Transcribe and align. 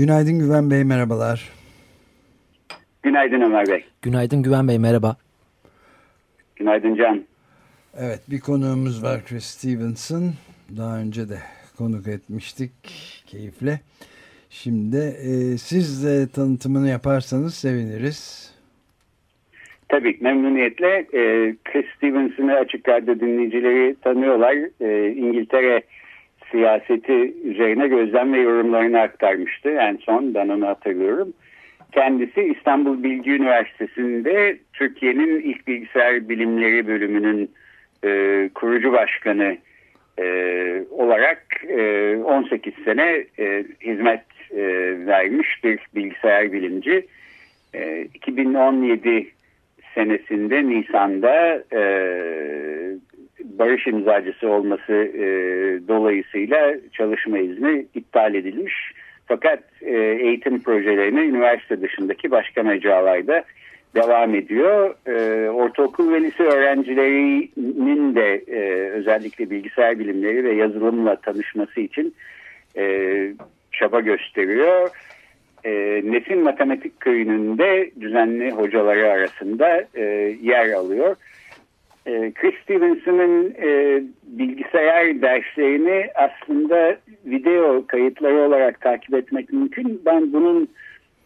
Günaydın 0.00 0.38
Güven 0.38 0.70
Bey, 0.70 0.84
merhabalar. 0.84 1.48
Günaydın 3.02 3.40
Ömer 3.40 3.66
Bey. 3.66 3.84
Günaydın 4.02 4.42
Güven 4.42 4.68
Bey, 4.68 4.78
merhaba. 4.78 5.16
Günaydın 6.56 6.94
Can. 6.94 7.24
Evet, 7.98 8.20
bir 8.30 8.40
konuğumuz 8.40 9.02
var 9.02 9.20
Chris 9.28 9.44
Stevenson. 9.44 10.32
Daha 10.76 10.98
önce 10.98 11.28
de 11.28 11.38
konuk 11.78 12.08
etmiştik 12.08 12.72
keyifle. 13.26 13.80
Şimdi 14.50 14.96
e, 14.96 15.58
siz 15.58 16.04
de 16.06 16.28
tanıtımını 16.28 16.88
yaparsanız 16.88 17.54
seviniriz. 17.54 18.50
Tabii 19.88 20.18
memnuniyetle 20.20 20.96
e, 20.98 21.54
Chris 21.64 21.86
Stevenson'ı 21.96 22.54
açık 22.54 22.88
radyo 22.88 23.20
dinleyicileri 23.20 23.96
tanıyorlar. 24.02 24.56
E, 24.80 25.12
İngiltere 25.12 25.82
siyaseti 26.50 27.34
üzerine 27.44 27.88
gözlem 27.88 28.32
ve 28.32 28.38
yorumlarını 28.38 29.00
aktarmıştı. 29.00 29.70
En 29.70 29.96
son 29.96 30.34
ben 30.34 30.48
onu 30.48 30.66
hatırlıyorum. 30.66 31.32
Kendisi 31.92 32.42
İstanbul 32.42 33.02
Bilgi 33.02 33.30
Üniversitesi'nde 33.30 34.58
Türkiye'nin 34.72 35.40
ilk 35.40 35.66
bilgisayar 35.66 36.28
bilimleri 36.28 36.86
bölümünün 36.86 37.50
e, 38.04 38.50
kurucu 38.54 38.92
başkanı 38.92 39.56
e, 40.18 40.24
olarak 40.90 41.64
e, 41.68 42.16
18 42.16 42.74
sene 42.84 43.24
e, 43.38 43.64
hizmet 43.80 44.24
e, 44.50 44.62
vermiş 45.06 45.64
bir 45.64 45.78
bilgisayar 45.94 46.52
bilimci. 46.52 47.06
E, 47.74 48.02
2017 48.14 49.30
senesinde 49.94 50.68
Nisan'da 50.68 51.64
e, 51.72 51.82
barış 53.44 53.86
imzacısı 53.86 54.48
olması 54.48 54.92
e, 54.92 55.24
dolayısıyla 55.88 56.74
çalışma 56.92 57.38
izni 57.38 57.86
iptal 57.94 58.34
edilmiş. 58.34 58.74
Fakat 59.26 59.62
e, 59.82 59.96
eğitim 59.96 60.62
projelerine 60.62 61.20
üniversite 61.20 61.80
dışındaki 61.80 62.30
başka 62.30 62.62
mecralarda 62.62 63.44
devam 63.94 64.34
ediyor. 64.34 64.94
E, 65.06 65.48
ortaokul 65.50 66.12
ve 66.12 66.20
lise 66.20 66.42
öğrencilerinin 66.42 68.14
de 68.14 68.34
e, 68.46 68.90
özellikle 68.90 69.50
bilgisayar 69.50 69.98
bilimleri 69.98 70.44
ve 70.44 70.52
yazılımla 70.52 71.16
tanışması 71.16 71.80
için 71.80 72.14
e, 72.76 73.34
çaba 73.72 74.00
gösteriyor 74.00 74.90
e, 75.64 75.70
Nesin 76.04 76.42
Matematik 76.42 77.00
Köyü'nde 77.00 77.90
düzenli 78.00 78.50
hocaları 78.50 79.10
arasında 79.10 79.84
e, 79.94 80.04
yer 80.42 80.70
alıyor. 80.72 81.16
E, 82.06 82.32
Chris 82.34 82.54
Stevenson'ın 82.62 83.54
e, 83.62 84.02
bilgisayar 84.22 85.22
derslerini 85.22 86.10
aslında 86.14 86.96
video 87.26 87.86
kayıtları 87.86 88.38
olarak 88.38 88.80
takip 88.80 89.14
etmek 89.14 89.52
mümkün. 89.52 90.02
Ben 90.06 90.32
bunun 90.32 90.68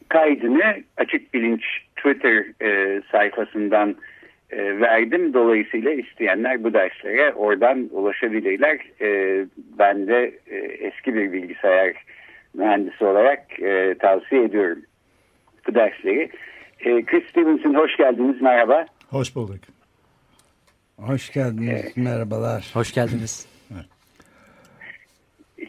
kaydını 0.08 0.74
Açık 0.96 1.34
Bilinç 1.34 1.64
Twitter 1.96 2.44
e, 2.62 3.02
sayfasından 3.12 3.96
e, 4.50 4.80
verdim. 4.80 5.34
Dolayısıyla 5.34 5.92
isteyenler 5.92 6.64
bu 6.64 6.72
derslere 6.72 7.32
oradan 7.32 7.88
ulaşabilirler. 7.92 8.78
E, 9.00 9.38
ben 9.78 10.06
de 10.06 10.34
e, 10.46 10.56
eski 10.56 11.14
bir 11.14 11.32
bilgisayar 11.32 11.94
mühendisi 12.54 13.04
olarak 13.04 13.60
e, 13.62 13.94
tavsiye 13.98 14.44
ediyorum 14.44 14.82
bu 15.68 15.74
dersleri. 15.74 16.30
E, 16.80 17.04
Chris 17.04 17.24
Stevenson 17.30 17.74
hoş 17.74 17.96
geldiniz, 17.96 18.42
merhaba. 18.42 18.86
Hoş 19.10 19.36
bulduk. 19.36 19.73
Hoş 20.98 21.32
geldiniz, 21.32 21.80
evet. 21.82 21.96
merhabalar. 21.96 22.70
Hoş 22.74 22.94
geldiniz. 22.94 23.48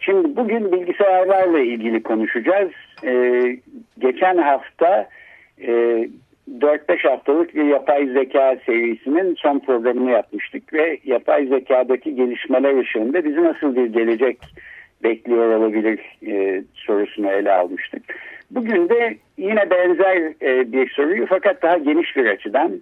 Şimdi 0.02 0.36
bugün 0.36 0.72
bilgisayarlarla 0.72 1.59
ilgili 1.59 2.03
konuşacağız. 2.03 2.72
Ee, 3.03 3.58
geçen 4.00 4.38
hafta 4.38 5.09
e, 5.62 5.72
4-5 6.59 7.09
haftalık 7.09 7.56
bir 7.56 7.63
yapay 7.63 8.08
zeka 8.08 8.58
serisinin 8.66 9.36
son 9.36 9.59
programını 9.59 10.12
yapmıştık 10.12 10.74
ve 10.74 11.00
yapay 11.03 11.46
zekadaki 11.46 12.16
gelişmeler 12.16 12.81
ışığında 12.81 13.24
bizi 13.24 13.44
nasıl 13.44 13.75
bir 13.75 13.86
gelecek 13.86 14.40
bekliyor 15.03 15.59
olabilir 15.59 16.00
e, 16.28 16.63
sorusunu 16.74 17.31
ele 17.31 17.52
almıştık. 17.52 18.03
Bugün 18.52 18.90
de 18.90 19.18
yine 19.38 19.69
benzer 19.69 20.18
e, 20.42 20.72
bir 20.72 20.90
soruyu 20.90 21.25
fakat 21.30 21.63
daha 21.63 21.78
geniş 21.78 22.16
bir 22.16 22.25
açıdan, 22.25 22.81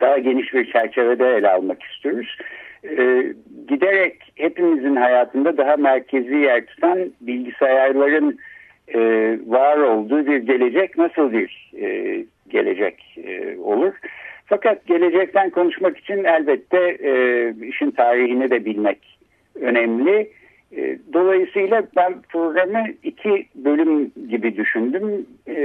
daha 0.00 0.18
geniş 0.18 0.54
bir 0.54 0.72
çerçevede 0.72 1.36
ele 1.36 1.50
almak 1.50 1.82
istiyoruz. 1.82 2.38
E, 2.84 3.24
giderek 3.68 4.32
hepimizin 4.34 4.96
hayatında 4.96 5.56
daha 5.56 5.76
merkezi 5.76 6.34
yer 6.34 6.66
tutan 6.66 6.98
bilgisayarların 7.20 8.38
e, 8.94 8.98
var 9.46 9.78
olduğu 9.78 10.26
bir 10.26 10.36
gelecek 10.36 10.98
nasıl 10.98 11.32
bir 11.32 11.72
e, 11.80 12.24
gelecek 12.48 13.18
e, 13.24 13.58
olur? 13.58 13.92
Fakat 14.46 14.86
gelecekten 14.86 15.50
konuşmak 15.50 15.98
için 15.98 16.24
elbette 16.24 16.96
e, 17.00 17.52
işin 17.66 17.90
tarihini 17.90 18.50
de 18.50 18.64
bilmek 18.64 19.18
önemli. 19.60 20.30
E, 20.76 20.98
dolayısıyla 21.12 21.82
ben 21.96 22.14
programı 22.28 22.86
iki 23.02 23.46
bölüm 23.54 24.12
gibi 24.30 24.56
düşündüm. 24.56 25.26
E, 25.48 25.56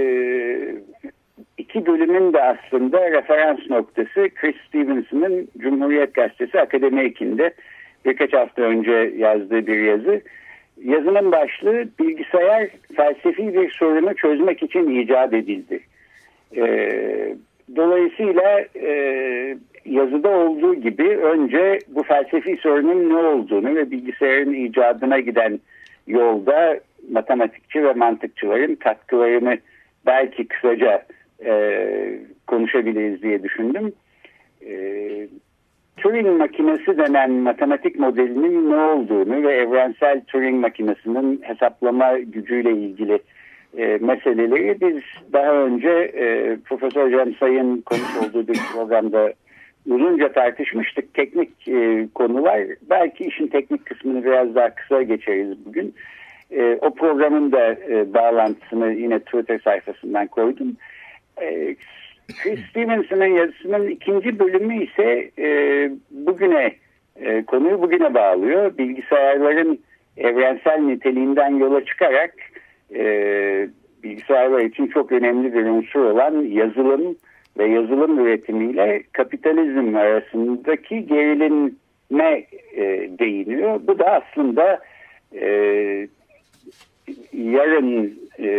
iki 1.57 1.85
bölümün 1.85 2.33
de 2.33 2.43
aslında 2.43 3.11
referans 3.11 3.69
noktası 3.69 4.29
Chris 4.35 4.55
Stevenson'ın 4.67 5.47
Cumhuriyet 5.57 6.13
Gazetesi 6.13 6.61
Akademi 6.61 7.01
Ekin'de 7.01 7.53
birkaç 8.05 8.33
hafta 8.33 8.61
önce 8.61 9.13
yazdığı 9.17 9.67
bir 9.67 9.83
yazı. 9.83 10.21
Yazının 10.83 11.31
başlığı 11.31 11.85
bilgisayar 11.99 12.69
felsefi 12.95 13.53
bir 13.53 13.71
sorunu 13.71 14.15
çözmek 14.15 14.63
için 14.63 14.89
icat 14.89 15.33
edildi. 15.33 15.79
E, 16.57 16.65
dolayısıyla 17.75 18.65
yazıda 19.85 20.29
olduğu 20.29 20.75
gibi 20.75 21.17
önce 21.17 21.79
bu 21.87 22.03
felsefi 22.03 22.57
sorunun 22.57 23.09
ne 23.09 23.15
olduğunu 23.15 23.75
ve 23.75 23.91
bilgisayarın 23.91 24.53
icadına 24.53 25.19
giden 25.19 25.59
yolda 26.07 26.79
matematikçi 27.11 27.83
ve 27.83 27.93
mantıkçıların 27.93 28.75
katkılarını 28.75 29.57
belki 30.05 30.47
kısaca 30.47 31.05
e, 31.45 32.19
konuşabiliriz 32.47 33.21
diye 33.21 33.43
düşündüm. 33.43 33.93
E, 34.65 34.73
Turing 35.97 36.39
makinesi 36.39 36.97
denen 36.97 37.31
matematik 37.31 37.99
modelinin 37.99 38.71
ne 38.71 38.75
olduğunu 38.75 39.43
ve 39.43 39.53
evrensel 39.53 40.21
Turing 40.27 40.61
makinesinin 40.61 41.41
hesaplama 41.43 42.19
gücüyle 42.19 42.71
ilgili 42.71 43.19
e, 43.77 43.97
meseleleri 44.01 44.81
biz 44.81 45.03
daha 45.33 45.53
önce 45.53 45.89
e, 45.89 46.57
Profesör 46.65 47.11
Can 47.11 47.35
Say'ın 47.39 47.81
konuş 47.81 48.17
olduğu 48.17 48.47
bir 48.47 48.59
programda 48.73 49.33
uzunca 49.89 50.31
tartışmıştık 50.31 51.13
teknik 51.13 51.67
e, 51.67 52.07
konular. 52.15 52.61
Belki 52.89 53.23
işin 53.23 53.47
teknik 53.47 53.85
kısmını 53.85 54.25
biraz 54.25 54.55
daha 54.55 54.75
kısa 54.75 55.01
geçeriz 55.01 55.65
bugün. 55.65 55.93
E, 56.51 56.77
o 56.81 56.93
programın 56.93 57.51
da 57.51 57.71
e, 57.89 58.13
bağlantısını 58.13 58.93
yine 58.93 59.19
Twitter 59.19 59.59
sayfasından 59.59 60.27
koydum. 60.27 60.77
E, 61.41 61.75
Chris 62.43 62.59
Stevenson'ın 62.69 63.25
yazısının 63.25 63.87
ikinci 63.87 64.39
bölümü 64.39 64.83
ise 64.83 65.31
e, 65.39 65.47
bugüne 66.11 66.73
e, 67.15 67.45
konuyu 67.45 67.81
bugüne 67.81 68.13
bağlıyor. 68.13 68.77
Bilgisayarların 68.77 69.79
evrensel 70.17 70.79
niteliğinden 70.79 71.55
yola 71.55 71.85
çıkarak 71.85 72.33
e, 72.95 73.03
bilgisayarlar 74.03 74.59
için 74.59 74.87
çok 74.87 75.11
önemli 75.11 75.53
bir 75.53 75.63
unsur 75.63 75.99
olan 75.99 76.41
yazılım 76.41 77.15
ve 77.57 77.65
yazılım 77.65 78.19
üretimiyle 78.19 79.03
kapitalizm 79.11 79.95
arasındaki 79.95 81.07
gerilinme 81.07 82.43
e, 82.75 83.09
değiniyor. 83.19 83.79
Bu 83.87 83.99
da 83.99 84.05
aslında 84.05 84.79
e, 85.33 85.47
yarın 87.33 88.19
e, 88.39 88.49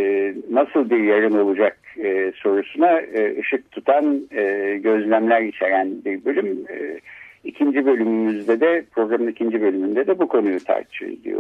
nasıl 0.51 0.91
bir 0.91 1.05
yarın 1.05 1.39
olacak 1.39 1.82
e, 1.99 2.33
sorusuna 2.37 3.01
e, 3.01 3.41
ışık 3.41 3.71
tutan 3.71 4.23
e, 4.31 4.77
gözlemler 4.83 5.43
içeren 5.43 6.05
bir 6.05 6.25
bölüm. 6.25 6.65
E, 6.71 7.01
ikinci 7.45 7.87
bölümümüzde 7.87 8.61
de 8.61 8.85
programın 8.93 9.29
ikinci 9.29 9.61
bölümünde 9.63 10.07
de 10.07 10.19
bu 10.19 10.29
konuyu 10.29 10.65
tartışıyor 10.65 11.13
diye. 11.25 11.37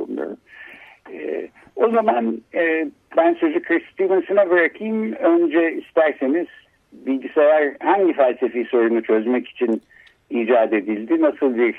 E, 1.13 1.49
o 1.77 1.91
zaman 1.91 2.43
e, 2.55 2.87
ben 3.17 3.35
sözü 3.35 3.63
Chris 3.63 3.83
Stevenson'a 3.93 4.51
bırakayım. 4.51 5.13
Önce 5.13 5.73
isterseniz 5.73 6.47
bilgisayar 6.93 7.73
hangi 7.81 8.13
felsefi 8.13 8.65
sorunu 8.65 9.03
çözmek 9.03 9.49
için 9.49 9.83
icat 10.31 10.73
edildi, 10.73 11.21
nasıl 11.21 11.57
bir 11.57 11.77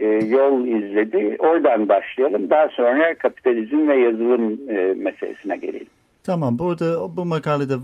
e, 0.00 0.06
yol 0.06 0.66
izledi 0.66 1.36
oradan 1.38 1.88
başlayalım. 1.88 2.50
Daha 2.50 2.68
sonra 2.68 3.14
kapitalizm 3.14 3.88
ve 3.88 3.96
yazılım 3.96 4.60
e, 4.68 4.94
meselesine 4.96 5.56
gelelim. 5.56 5.86
Tamam 6.24 6.58
burada 6.58 7.16
bu 7.16 7.24
makalede 7.24 7.74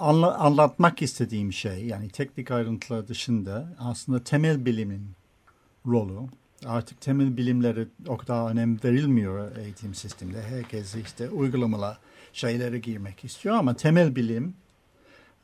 anla, 0.00 0.38
anlatmak 0.38 1.02
istediğim 1.02 1.52
şey 1.52 1.86
yani 1.86 2.08
teknik 2.08 2.50
ayrıntılar 2.50 3.08
dışında 3.08 3.76
aslında 3.78 4.24
temel 4.24 4.66
bilimin 4.66 5.10
rolü 5.86 6.28
artık 6.66 7.00
temel 7.00 7.36
bilimlere 7.36 7.86
o 8.06 8.16
kadar 8.16 8.50
önem 8.50 8.78
verilmiyor 8.84 9.56
eğitim 9.56 9.94
sisteminde. 9.94 10.42
Herkes 10.42 10.94
işte 10.94 11.28
uygulamalar 11.30 11.98
şeylere 12.32 12.78
girmek 12.78 13.24
istiyor 13.24 13.54
ama 13.54 13.74
temel 13.74 14.16
bilim 14.16 14.54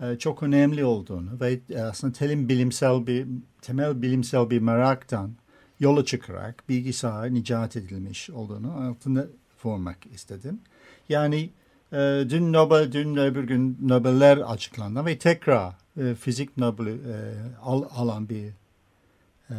e, 0.00 0.18
çok 0.18 0.42
önemli 0.42 0.84
olduğunu 0.84 1.40
ve 1.40 1.60
aslında 1.82 2.12
telim 2.12 2.48
bilimsel 2.48 3.06
bir 3.06 3.26
temel 3.62 4.02
bilimsel 4.02 4.50
bir 4.50 4.58
meraktan 4.58 5.34
yola 5.80 6.04
çıkarak 6.04 6.68
bilgisayar 6.68 7.30
icat 7.30 7.76
edilmiş 7.76 8.30
olduğunu 8.30 8.72
altında 8.72 9.26
vurmak 9.64 10.06
istedim. 10.06 10.60
Yani 11.08 11.50
e, 11.94 12.31
dün 12.31 12.52
Nobel, 12.52 12.93
dün 12.93 13.17
öbür 13.17 13.44
gün 13.44 13.79
Nobeller 13.82 14.37
açıklandı 14.37 15.06
ve 15.06 15.19
tekrar 15.19 15.73
e, 16.00 16.14
fizik 16.14 16.56
Nobel 16.56 16.87
e, 16.87 17.35
al, 17.62 17.85
alan 17.91 18.29
bir 18.29 18.49
e, 19.50 19.56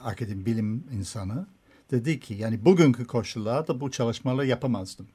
akademik 0.00 0.46
bilim 0.46 0.84
insanı 0.92 1.46
dedi 1.90 2.20
ki 2.20 2.34
yani 2.34 2.64
bugünkü 2.64 3.06
koşullarda 3.06 3.80
bu 3.80 3.90
çalışmaları 3.90 4.46
yapamazdım. 4.46 5.06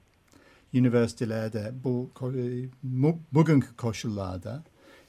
Üniversitelerde 0.73 1.71
bu 1.83 2.09
e, 2.21 2.69
bugünkü 3.31 3.75
koşullarda 3.75 4.63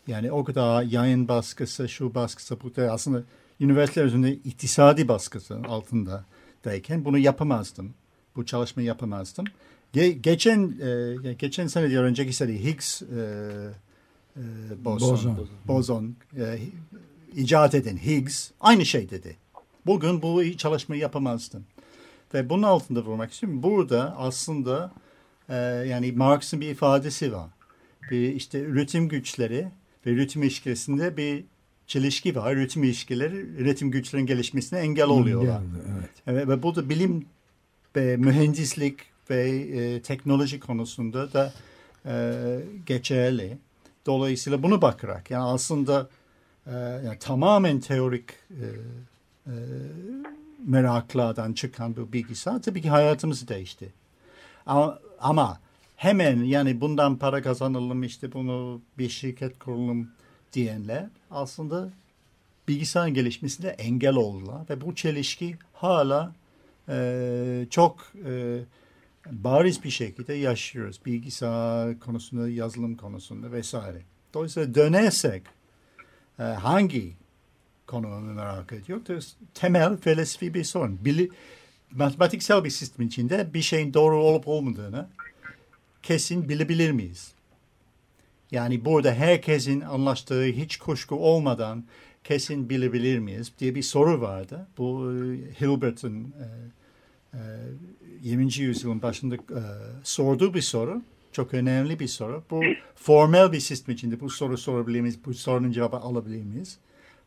yani 0.06 0.32
o 0.32 0.44
kadar 0.44 0.82
yayın 0.82 1.28
baskısı, 1.28 1.88
şu 1.88 2.14
baskısı, 2.14 2.60
bu 2.60 2.76
da 2.76 2.92
aslında 2.92 3.22
üniversiteler 3.60 4.06
üzerinde 4.06 4.32
iktisadi 4.32 5.08
baskısı 5.08 5.60
altındayken 5.68 7.04
bunu 7.04 7.18
yapamazdım. 7.18 7.94
Bu 8.36 8.46
çalışmayı 8.46 8.88
yapamazdım. 8.88 9.44
Ge 9.92 10.10
geçen 10.10 10.74
e, 10.80 11.32
geçen 11.32 11.66
sene 11.66 11.90
diyor 11.90 12.04
önceki 12.04 12.32
sene 12.32 12.52
Higgs 12.52 13.02
e, 13.02 13.06
e, 14.36 14.42
bozon, 14.84 15.10
bozon, 15.10 15.48
bozon 15.68 16.16
e, 16.36 16.58
icat 17.36 17.74
eden 17.74 17.96
Higgs 17.96 18.50
aynı 18.60 18.86
şey 18.86 19.10
dedi. 19.10 19.36
Bugün 19.86 20.22
bu 20.22 20.56
çalışmayı 20.56 21.00
yapamazdım. 21.02 21.64
Ve 22.34 22.50
bunun 22.50 22.62
altında 22.62 23.04
vurmak 23.04 23.32
istiyorum. 23.32 23.62
Burada 23.62 24.16
aslında 24.18 24.92
e, 25.48 25.54
yani 25.56 26.12
Marx'ın 26.12 26.60
bir 26.60 26.68
ifadesi 26.68 27.32
var. 27.32 27.50
Bir 28.10 28.32
işte 28.32 28.60
üretim 28.60 29.08
güçleri 29.08 29.68
ve 30.06 30.10
üretim 30.10 30.42
ilişkisinde 30.42 31.16
bir 31.16 31.44
çelişki 31.86 32.36
var. 32.36 32.56
Üretim 32.56 32.84
ilişkileri 32.84 33.36
üretim 33.36 33.90
güçlerinin 33.90 34.26
gelişmesine 34.26 34.78
engel 34.78 35.08
oluyorlar. 35.08 35.62
Evet. 35.98 36.10
evet. 36.26 36.48
Ve 36.48 36.62
burada 36.62 36.88
bilim 36.88 37.26
ve 37.96 38.16
mühendislik 38.16 38.98
ve 39.30 39.50
e, 39.50 40.02
teknoloji 40.02 40.60
konusunda 40.60 41.32
da 41.32 41.52
e, 42.06 42.34
geçerli. 42.86 43.58
Dolayısıyla 44.06 44.62
bunu 44.62 44.82
bakarak 44.82 45.30
yani 45.30 45.44
aslında 45.44 46.08
e, 46.66 46.72
yani 46.76 47.18
tamamen 47.18 47.80
teorik 47.80 48.30
e, 48.50 48.64
e, 49.46 49.54
meraklardan 50.66 51.52
çıkan 51.52 51.96
bu 51.96 52.12
bilgisayar 52.12 52.62
tabii 52.62 52.82
ki 52.82 52.90
hayatımızı 52.90 53.48
değişti. 53.48 53.92
Ama, 54.66 54.98
ama 55.20 55.60
hemen 55.96 56.42
yani 56.42 56.80
bundan 56.80 57.16
para 57.16 57.42
kazanalım 57.42 58.02
işte 58.02 58.32
bunu 58.32 58.80
bir 58.98 59.08
şirket 59.08 59.58
kuralım 59.58 60.10
diyenler 60.52 61.06
aslında 61.30 61.90
bilgisayarın 62.68 63.14
gelişmesine 63.14 63.68
engel 63.68 64.14
oldular 64.14 64.60
ve 64.70 64.80
bu 64.80 64.94
çelişki 64.94 65.56
hala 65.72 66.32
e, 66.88 67.66
çok 67.70 68.12
e, 68.26 68.58
bariz 69.26 69.84
bir 69.84 69.90
şekilde 69.90 70.34
yaşıyoruz. 70.34 71.00
Bilgisayar 71.06 71.98
konusunda, 71.98 72.48
yazılım 72.48 72.96
konusunda 72.96 73.52
vesaire. 73.52 74.02
Dolayısıyla 74.34 74.74
dönersek 74.74 75.42
e, 76.38 76.42
hangi 76.42 77.12
konuyu 77.86 78.20
merak 78.20 78.72
ediyoruz? 78.72 79.36
Temel 79.54 79.96
felsefi 79.96 80.54
bir 80.54 80.64
sorun. 80.64 81.04
Bili, 81.04 81.30
matematiksel 81.90 82.64
bir 82.64 82.70
sistem 82.70 83.06
içinde 83.06 83.54
bir 83.54 83.62
şeyin 83.62 83.94
doğru 83.94 84.22
olup 84.22 84.48
olmadığını 84.48 85.08
kesin 86.02 86.48
bilebilir 86.48 86.90
miyiz? 86.90 87.32
Yani 88.50 88.84
burada 88.84 89.14
herkesin 89.14 89.80
anlaştığı 89.80 90.44
hiç 90.44 90.76
kuşku 90.76 91.16
olmadan 91.16 91.84
kesin 92.24 92.70
bilebilir 92.70 93.18
miyiz 93.18 93.52
diye 93.58 93.74
bir 93.74 93.82
soru 93.82 94.20
vardı. 94.20 94.66
Bu 94.78 95.12
e, 95.12 95.16
Hilbert'ın 95.60 96.24
e, 96.24 96.46
20. 98.22 98.58
yüzyılın 98.58 99.02
başında 99.02 99.34
e, 99.34 99.62
sorduğu 100.02 100.54
bir 100.54 100.60
soru. 100.60 101.02
Çok 101.32 101.54
önemli 101.54 102.00
bir 102.00 102.08
soru. 102.08 102.44
Bu 102.50 102.62
formel 102.94 103.52
bir 103.52 103.60
sistem 103.60 103.94
içinde 103.94 104.20
bu 104.20 104.30
soru 104.30 104.58
sorabilir 104.58 105.00
miyiz? 105.00 105.18
Bu 105.26 105.34
sorunun 105.34 105.72
cevabı 105.72 105.96
alabilir 105.96 106.42
miyiz? 106.42 106.78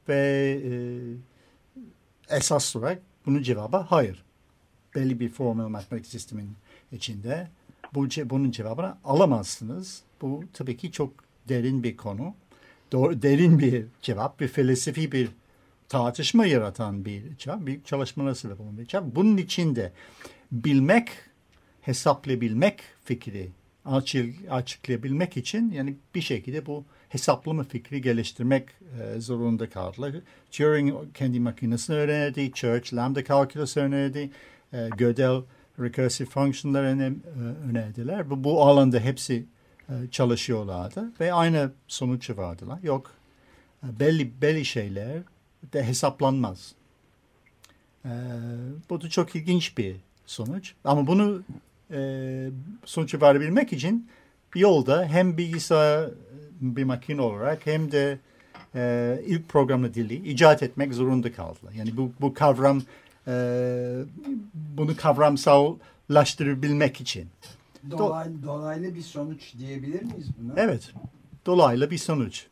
Ve 0.10 0.62
e, 0.66 0.74
esas 2.38 2.76
olarak 2.76 3.02
bunun 3.26 3.42
cevabı 3.42 3.78
hayır. 3.78 4.24
Belli 4.96 5.20
bir 5.20 5.30
formel 5.30 5.68
matematik 5.68 6.06
sistemin 6.06 6.50
içinde 6.92 7.48
bu, 7.94 8.08
bunun 8.26 8.52
cevabını 8.52 8.98
alamazsınız. 9.04 10.02
Bu 10.22 10.44
tabii 10.54 10.78
ki 10.78 10.92
çok 10.92 11.14
derin 11.50 11.84
bir 11.84 11.98
konu. 11.98 12.36
Doğru, 12.92 13.22
derin 13.22 13.60
bir 13.60 13.86
cevap, 14.02 14.40
bir 14.40 14.48
felsefi 14.48 15.12
bir 15.12 15.30
tartışma 15.94 16.46
yaratan 16.46 17.06
bir 17.06 17.38
cevap, 17.38 17.66
bir 17.66 17.84
çalışmalara 17.84 18.36
sebep 18.36 18.60
olan 18.62 18.78
bir 18.78 18.86
cevap. 18.86 19.16
Bunun 19.16 19.38
içinde 19.38 19.92
bilmek, 20.52 21.10
hesaplayabilmek 21.82 22.80
fikri 23.04 23.50
açık, 23.86 24.36
açıklayabilmek 24.50 25.38
için 25.38 25.72
yani 25.72 25.96
bir 26.16 26.22
şekilde 26.22 26.66
bu 26.66 26.84
hesaplama 27.10 27.64
fikri 27.64 28.02
geliştirmek 28.02 28.70
e, 28.70 29.20
zorunda 29.20 29.70
kaldılar. 29.70 30.12
Turing 30.52 30.96
kendi 31.14 31.40
makinesini 31.40 31.96
öğrendi, 31.96 32.52
Church 32.54 32.94
lambda 32.94 33.24
kalkülüsü 33.24 33.80
öğrendi, 33.80 34.30
e, 34.74 34.90
Gödel 34.98 35.42
recursive 35.80 36.30
function'lar 36.30 36.84
önem, 36.84 37.14
e, 37.14 37.70
önerdiler. 37.70 38.30
Bu, 38.30 38.44
bu 38.44 38.64
alanda 38.64 39.00
hepsi 39.00 39.46
çalışıyorlardı 40.12 41.12
ve 41.20 41.34
aynı 41.34 41.72
sonuç 41.88 42.30
vardılar. 42.30 42.80
Yok 42.84 43.12
belli 43.84 44.42
belli 44.42 44.66
şeyler 44.66 45.22
de 45.74 45.84
hesaplanmaz. 45.84 46.76
E, 48.06 48.12
bu 48.90 49.02
da 49.02 49.10
çok 49.10 49.36
ilginç 49.36 49.78
bir 49.78 49.96
sonuç. 50.26 50.74
Ama 50.84 51.08
bunu 51.08 51.42
e, 51.92 52.50
sonuç 52.86 53.16
varabilmek 53.16 53.74
için 53.74 54.08
yolda 54.56 55.06
hem 55.06 55.38
bilgisayar 55.38 56.10
bir 56.62 56.84
makine 56.84 57.22
olarak 57.22 57.66
hem 57.66 57.92
de 57.92 58.20
e, 58.76 59.22
ilk 59.26 59.50
programlı 59.50 59.94
dili 59.94 60.30
icat 60.30 60.64
etmek 60.64 60.94
zorunda 60.94 61.34
kaldılar. 61.34 61.72
Yani 61.72 61.98
bu, 61.98 62.12
bu 62.22 62.34
kavram 62.34 62.82
e, 63.28 63.34
bunu 64.54 64.96
kavramsallaştırabilmek 64.96 67.02
için. 67.02 67.30
Dolaylı, 67.92 68.44
dolaylı 68.44 68.96
bir 68.96 69.02
sonuç 69.02 69.54
diyebilir 69.58 70.04
miyiz 70.04 70.28
buna? 70.38 70.54
Evet, 70.58 70.94
dolaylı 71.46 71.92
bir 71.92 71.98
sonuç. 71.98 72.48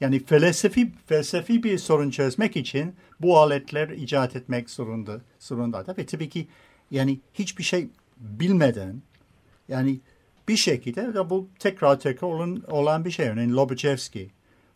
Yani 0.00 0.24
felsefi, 0.24 0.92
felsefi 1.06 1.62
bir 1.62 1.78
sorun 1.78 2.10
çözmek 2.10 2.56
için 2.56 2.94
bu 3.20 3.38
aletler 3.38 3.88
icat 3.88 4.36
etmek 4.36 4.70
zorunda, 4.70 5.20
zorunda. 5.38 5.84
Ve 5.98 6.06
tabii 6.06 6.28
ki 6.28 6.48
yani 6.90 7.20
hiçbir 7.34 7.62
şey 7.62 7.88
bilmeden 8.16 9.02
yani 9.68 10.00
bir 10.48 10.56
şekilde 10.56 11.30
bu 11.30 11.48
tekrar 11.58 12.00
tekrar 12.00 12.28
olan, 12.28 12.62
olan 12.68 13.04
bir 13.04 13.10
şey. 13.10 13.28
Örneğin 13.28 13.56
Lobachevsky, 13.56 14.28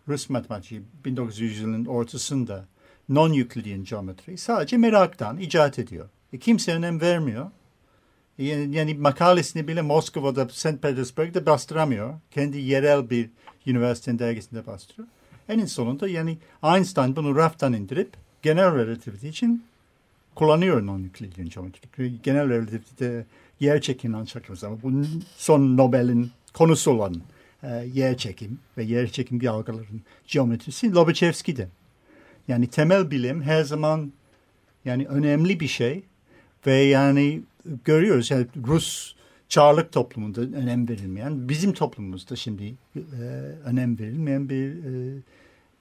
Rus 0.08 0.30
matematiği 0.30 0.82
1900'lerin 1.04 1.88
ortasında 1.88 2.64
non-Euclidean 3.08 3.84
geometri 3.84 4.38
sadece 4.38 4.76
meraktan 4.76 5.38
icat 5.38 5.78
ediyor. 5.78 6.08
E, 6.32 6.38
kimse 6.38 6.74
önem 6.74 7.00
vermiyor. 7.00 7.50
Yani, 8.38 8.94
makalesini 8.94 9.68
bile 9.68 9.82
Moskova'da, 9.82 10.48
St. 10.48 10.82
Petersburg'da 10.82 11.46
bastıramıyor. 11.46 12.14
Kendi 12.30 12.58
yerel 12.58 13.10
bir 13.10 13.30
üniversitenin 13.66 14.18
dergisinde 14.18 14.66
bastırıyor. 14.66 15.08
En 15.48 15.64
sonunda 15.64 16.08
yani 16.08 16.38
Einstein 16.64 17.16
bunu 17.16 17.36
raftan 17.36 17.72
indirip 17.72 18.12
genel 18.42 18.76
relativite 18.76 19.28
için 19.28 19.64
kullanıyor 20.34 20.86
non-Euclidean 20.86 21.48
geometri. 21.48 22.12
Genel 22.22 22.48
relativite 22.48 23.26
yer 23.60 23.80
çekiminden 23.80 24.24
çakıyoruz 24.24 24.64
ama 24.64 24.82
bu 24.82 24.92
son 25.36 25.76
Nobel'in 25.76 26.30
konusu 26.52 26.90
olan 26.90 27.14
e, 27.62 27.68
yer 27.94 28.16
çekim 28.16 28.58
ve 28.78 28.84
yer 28.84 29.06
çekim 29.08 29.40
yargıların 29.40 30.02
geometrisi 30.26 30.94
Lobachevsky'de. 30.94 31.68
Yani 32.48 32.66
temel 32.66 33.10
bilim 33.10 33.42
her 33.42 33.64
zaman 33.64 34.12
yani 34.84 35.06
önemli 35.06 35.60
bir 35.60 35.68
şey 35.68 36.02
ve 36.66 36.74
yani 36.74 37.42
görüyoruz. 37.84 38.30
Yani 38.30 38.46
Rus 38.66 39.14
çağrılık 39.48 39.92
toplumunda 39.92 40.40
önem 40.40 40.88
verilmeyen, 40.88 41.48
bizim 41.48 41.72
toplumumuzda 41.72 42.36
şimdi 42.36 42.64
e, 42.96 43.00
önem 43.64 43.98
verilmeyen 43.98 44.48
bir 44.48 44.68
e, 44.68 45.22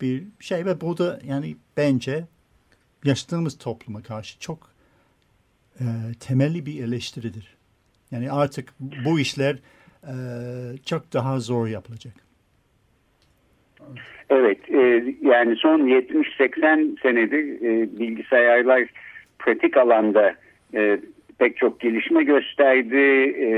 bir 0.02 0.24
şey 0.40 0.66
ve 0.66 0.82
bu 0.82 0.98
da 0.98 1.20
yani 1.28 1.56
bence 1.78 2.24
yaşadığımız 3.06 3.58
topluma 3.58 4.04
karşı 4.04 4.40
çok 4.40 4.70
e, 5.80 5.86
temelli 6.20 6.66
bir 6.66 6.84
eleştiridir. 6.84 7.56
Yani 8.12 8.32
artık 8.32 8.74
bu 8.80 9.20
işler 9.20 9.56
e, 10.04 10.14
çok 10.86 11.14
daha 11.14 11.40
zor 11.40 11.68
yapılacak. 11.68 12.14
Evet, 14.30 14.70
e, 14.70 15.16
yani 15.22 15.56
son 15.56 15.80
70-80 15.80 17.02
senedir 17.02 17.62
e, 17.62 18.00
bilgisayarlar 18.00 18.88
pratik 19.40 19.78
alanda 19.78 20.36
e, 20.74 21.00
pek 21.42 21.58
çok 21.58 21.80
gelişme 21.80 22.24
gösterdi. 22.24 22.98
E, 23.40 23.50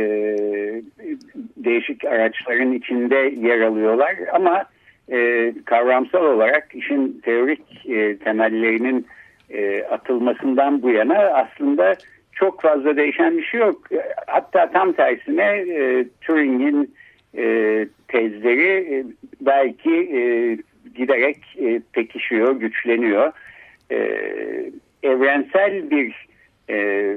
değişik 1.57 2.05
araçların 2.05 2.73
içinde 2.73 3.15
yer 3.47 3.61
alıyorlar 3.61 4.15
ama 4.33 4.65
e, 5.11 5.53
kavramsal 5.65 6.25
olarak 6.25 6.67
işin 6.73 7.21
teorik 7.25 7.89
e, 7.89 8.17
temellerinin 8.17 9.07
e, 9.49 9.83
atılmasından 9.83 10.81
bu 10.81 10.89
yana 10.89 11.17
aslında 11.17 11.95
çok 12.31 12.61
fazla 12.61 12.97
değişen 12.97 13.37
bir 13.37 13.43
şey 13.43 13.59
yok. 13.59 13.87
Hatta 14.27 14.71
tam 14.71 14.93
tersine 14.93 15.43
e, 15.69 16.05
Turing'in 16.21 16.95
e, 17.37 17.43
tezleri 18.07 18.95
e, 18.95 19.05
belki 19.41 19.91
e, 19.91 20.21
giderek 20.95 21.37
e, 21.57 21.81
pekişiyor, 21.93 22.59
güçleniyor. 22.59 23.31
E, 23.91 23.97
evrensel 25.03 25.89
bir 25.89 26.32
e, 26.69 27.07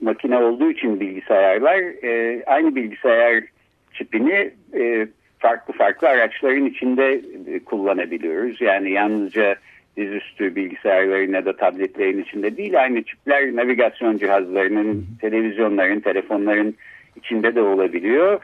makine 0.00 0.38
olduğu 0.38 0.70
için 0.70 1.00
bilgisayarlar 1.00 2.04
e, 2.04 2.42
aynı 2.46 2.76
bilgisayar 2.76 3.44
çipini 3.92 4.50
e, 4.74 5.06
farklı 5.38 5.74
farklı 5.74 6.08
araçların 6.08 6.66
içinde 6.66 7.20
e, 7.46 7.58
kullanabiliyoruz. 7.58 8.60
Yani 8.60 8.90
yalnızca 8.90 9.56
dizüstü 9.96 10.56
bilgisayarların 10.56 11.32
ya 11.32 11.44
da 11.44 11.56
tabletlerin 11.56 12.22
içinde 12.22 12.56
değil 12.56 12.82
aynı 12.82 13.02
çipler 13.02 13.56
navigasyon 13.56 14.18
cihazlarının, 14.18 15.06
televizyonların, 15.20 16.00
telefonların 16.00 16.74
içinde 17.16 17.54
de 17.54 17.62
olabiliyor. 17.62 18.40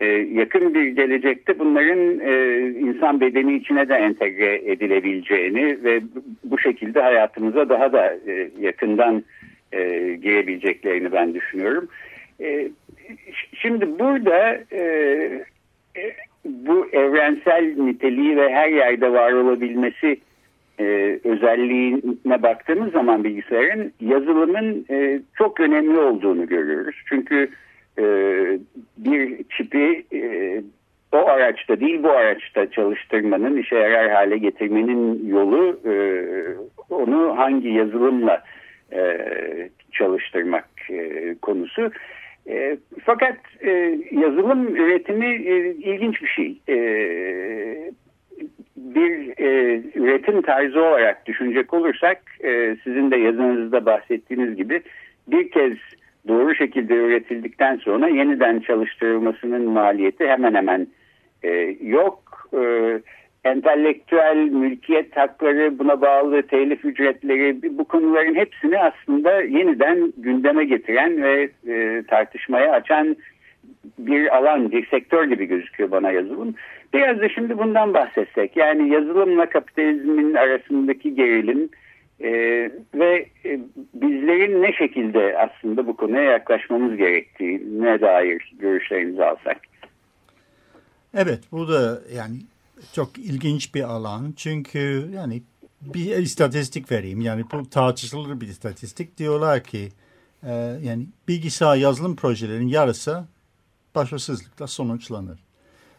Ee, 0.00 0.06
yakın 0.32 0.74
bir 0.74 0.86
gelecekte 0.86 1.58
bunların 1.58 2.20
e, 2.20 2.58
insan 2.68 3.20
bedeni 3.20 3.56
içine 3.56 3.88
de 3.88 3.94
entegre 3.94 4.70
edilebileceğini 4.72 5.84
ve 5.84 6.00
bu 6.44 6.58
şekilde 6.58 7.00
hayatımıza 7.00 7.68
daha 7.68 7.92
da 7.92 8.14
e, 8.26 8.50
yakından 8.60 9.24
e, 9.72 9.78
girebileceklerini 10.22 11.12
ben 11.12 11.34
düşünüyorum. 11.34 11.88
E, 12.40 12.68
şimdi 13.54 13.98
burada 13.98 14.60
e, 14.72 14.82
e, 15.96 16.14
bu 16.44 16.86
evrensel 16.92 17.74
niteliği 17.76 18.36
ve 18.36 18.52
her 18.52 18.68
yerde 18.68 19.12
var 19.12 19.32
olabilmesi 19.32 20.20
e, 20.80 21.18
özelliğine 21.24 22.42
baktığımız 22.42 22.92
zaman 22.92 23.24
bilgisayarın 23.24 23.92
yazılımın 24.00 24.86
e, 24.90 25.20
çok 25.38 25.60
önemli 25.60 25.98
olduğunu 25.98 26.46
görüyoruz. 26.46 26.96
Çünkü 27.08 27.50
e, 27.98 28.04
bir 28.98 29.44
çipi 29.56 30.04
e, 30.12 30.62
o 31.12 31.16
araçta 31.16 31.80
değil 31.80 32.02
bu 32.02 32.10
araçta 32.10 32.70
çalıştırmanın, 32.70 33.56
işe 33.56 33.76
yarar 33.76 34.10
hale 34.10 34.38
getirmenin 34.38 35.28
yolu 35.28 35.80
e, 35.86 35.94
onu 36.90 37.38
hangi 37.38 37.68
yazılımla 37.68 38.42
e, 38.92 39.18
çalıştırmak 39.92 40.68
e, 40.90 41.34
konusu. 41.42 41.90
E, 42.48 42.76
fakat 43.04 43.36
e, 43.60 43.98
yazılım 44.10 44.76
üretimi 44.76 45.26
e, 45.26 45.70
ilginç 45.70 46.22
bir 46.22 46.28
şey. 46.28 46.58
E, 46.68 46.78
bir 48.76 49.38
e, 49.38 49.82
üretim 49.94 50.42
tarzı 50.42 50.80
olarak 50.80 51.26
düşünecek 51.26 51.74
olursak 51.74 52.22
e, 52.44 52.76
sizin 52.84 53.10
de 53.10 53.16
yazınızda 53.16 53.86
bahsettiğiniz 53.86 54.56
gibi 54.56 54.82
bir 55.28 55.50
kez 55.50 55.72
doğru 56.28 56.54
şekilde 56.54 56.94
üretildikten 56.94 57.76
sonra 57.76 58.08
yeniden 58.08 58.60
çalıştırılmasının 58.60 59.70
maliyeti 59.70 60.26
hemen 60.28 60.54
hemen 60.54 60.86
e, 61.42 61.76
yok. 61.82 62.48
E, 62.54 62.60
entelektüel 63.44 64.36
mülkiyet 64.36 65.16
hakları 65.16 65.78
buna 65.78 66.00
bağlı 66.00 66.42
telif 66.42 66.84
ücretleri 66.84 67.78
bu 67.78 67.84
konuların 67.84 68.34
hepsini 68.34 68.78
aslında 68.78 69.40
yeniden 69.42 70.12
gündeme 70.16 70.64
getiren 70.64 71.22
ve 71.22 71.50
e, 71.68 72.02
tartışmaya 72.02 72.72
açan 72.72 73.16
bir 73.98 74.36
alan, 74.36 74.70
bir 74.70 74.86
sektör 74.86 75.24
gibi 75.24 75.46
gözüküyor 75.46 75.90
bana 75.90 76.10
yazılım. 76.10 76.54
Biraz 76.94 77.20
da 77.20 77.28
şimdi 77.28 77.58
bundan 77.58 77.94
bahsetsek. 77.94 78.56
Yani 78.56 78.88
yazılımla 78.88 79.48
kapitalizmin 79.48 80.34
arasındaki 80.34 81.14
gerilim 81.14 81.68
e, 82.20 82.30
ve 82.94 83.26
e, 83.44 83.60
bizlerin 83.94 84.62
ne 84.62 84.72
şekilde 84.72 85.38
aslında 85.38 85.86
bu 85.86 85.96
konuya 85.96 86.22
yaklaşmamız 86.22 86.96
gerektiğine 86.96 88.00
dair 88.00 88.52
görüşlerinizi 88.58 89.24
alsak. 89.24 89.60
Evet 91.14 91.40
bu 91.52 91.68
da 91.68 91.98
yani 92.16 92.36
çok 92.92 93.18
ilginç 93.18 93.74
bir 93.74 93.82
alan. 93.82 94.34
Çünkü 94.36 95.10
yani 95.14 95.42
bir 95.82 96.16
istatistik 96.16 96.92
vereyim. 96.92 97.20
Yani 97.20 97.44
bu 97.52 97.70
tartışılır 97.70 98.40
bir 98.40 98.48
istatistik. 98.48 99.18
Diyorlar 99.18 99.64
ki 99.64 99.92
e, 100.42 100.52
yani 100.82 101.06
bilgisayar 101.28 101.76
yazılım 101.76 102.16
projelerinin 102.16 102.68
yarısı 102.68 103.24
başarısızlıkla 103.94 104.66
sonuçlanır. 104.66 105.38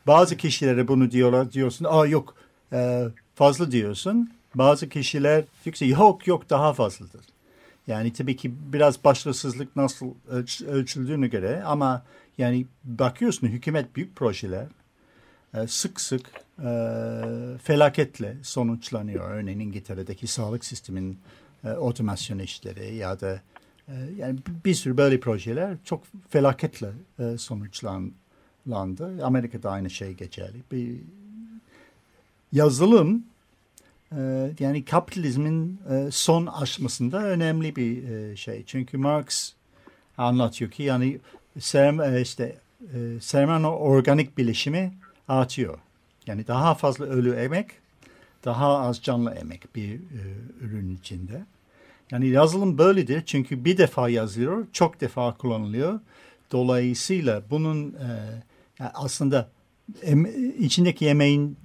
Bazı 0.07 0.37
kişilere 0.37 0.87
bunu 0.87 1.11
diyorlar 1.11 1.51
diyorsun. 1.51 1.85
Aa 1.89 2.05
yok 2.05 2.35
e, 2.73 3.07
fazla 3.35 3.71
diyorsun. 3.71 4.31
Bazı 4.55 4.89
kişiler 4.89 5.43
ki 5.73 5.87
yok 5.87 6.27
yok 6.27 6.49
daha 6.49 6.73
fazladır. 6.73 7.25
Yani 7.87 8.13
tabii 8.13 8.35
ki 8.35 8.53
biraz 8.73 9.03
başarısızlık 9.03 9.75
nasıl 9.75 10.07
ölç, 10.29 10.61
ölçüldüğüne 10.61 11.27
göre 11.27 11.63
ama 11.65 12.03
yani 12.37 12.65
bakıyorsun 12.83 13.47
hükümet 13.47 13.95
büyük 13.95 14.15
projeler 14.15 14.65
e, 15.53 15.67
sık 15.67 16.01
sık 16.01 16.31
felaketle 17.63 18.37
sonuçlanıyor. 18.41 19.31
Örneğin 19.31 19.59
İngiltere'deki 19.59 20.27
sağlık 20.27 20.65
sistemin 20.65 21.19
e, 21.63 21.69
otomasyon 21.71 22.39
işleri 22.39 22.95
ya 22.95 23.19
da 23.19 23.41
e, 23.87 23.93
yani 24.17 24.39
bir 24.65 24.73
sürü 24.73 24.97
böyle 24.97 25.19
projeler 25.19 25.77
çok 25.83 26.03
felaketle 26.29 26.89
e, 27.19 27.37
sonuçlandı. 27.37 29.25
Amerika'da 29.25 29.71
aynı 29.71 29.89
şey 29.89 30.13
geçerli. 30.13 30.57
Bir 30.71 30.95
yazılım 32.51 33.23
yani 34.59 34.85
kapitalizmin 34.85 35.79
son 36.11 36.45
aşmasında 36.45 37.23
önemli 37.23 37.75
bir 37.75 38.35
şey. 38.35 38.63
Çünkü 38.65 38.97
Marx 38.97 39.53
anlatıyor 40.17 40.71
ki 40.71 40.83
yani 40.83 41.19
serm, 41.59 42.21
işte 42.21 42.57
sermaye 43.21 43.67
organik 43.67 44.37
bilişimi 44.37 44.93
artıyor. 45.27 45.77
Yani 46.27 46.47
daha 46.47 46.75
fazla 46.75 47.05
ölü 47.05 47.33
emek, 47.35 47.67
daha 48.45 48.77
az 48.77 49.01
canlı 49.01 49.31
emek 49.31 49.75
bir 49.75 49.93
e, 49.93 50.21
ürün 50.61 50.95
içinde. 50.95 51.45
Yani 52.11 52.27
yazılım 52.27 52.77
böyledir 52.77 53.23
çünkü 53.25 53.65
bir 53.65 53.77
defa 53.77 54.09
yazılıyor, 54.09 54.67
çok 54.73 55.01
defa 55.01 55.33
kullanılıyor. 55.37 55.99
Dolayısıyla 56.51 57.43
bunun 57.49 57.93
e, 57.93 58.07
yani 58.79 58.91
aslında 58.93 59.49
em, 60.03 60.25
içindeki 60.59 61.07
emeğin 61.07 61.57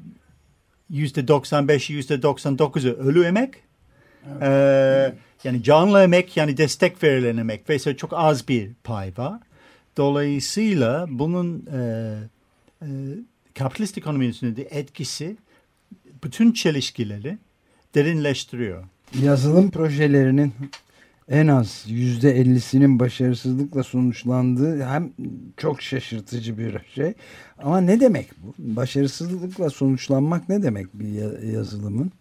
yüzde 0.91 1.21
95'i 1.21 1.95
yüzde 1.95 2.15
99'u 2.15 2.93
ölü 2.97 3.25
emek. 3.25 3.55
Evet. 4.33 4.43
Ee, 4.43 5.15
yani 5.45 5.63
canlı 5.63 6.03
emek 6.03 6.37
yani 6.37 6.57
destek 6.57 7.03
verilen 7.03 7.37
emek 7.37 7.71
ve 7.71 7.97
çok 7.97 8.13
az 8.13 8.49
bir 8.49 8.71
pay 8.85 9.13
var. 9.17 9.41
Dolayısıyla 9.97 11.07
bunun 11.09 11.67
e, 11.73 11.81
e, 12.83 12.89
kapitalist 13.55 13.99
ekonominin 13.99 14.31
üstünde 14.31 14.63
etkisi 14.63 15.37
bütün 16.25 16.53
çelişkileri 16.53 17.39
derinleştiriyor. 17.95 18.85
Yazılım 19.23 19.71
projelerinin 19.71 20.53
en 21.29 21.47
az 21.47 21.85
yüzde 21.89 22.31
ellisinin 22.31 22.99
başarısızlıkla 22.99 23.83
sonuçlandığı 23.83 24.85
hem 24.85 25.13
çok 25.57 25.83
şaşırtıcı 25.83 26.59
bir 26.59 26.79
şey. 26.95 27.13
Ama 27.59 27.81
ne 27.81 28.01
demek 28.01 28.31
bu? 28.43 28.55
Başarısızlıkla 28.59 29.71
sonuçlanmak 29.71 30.49
ne 30.49 30.63
demek 30.63 30.87
bir 30.95 31.43
yazılımın? 31.53 32.13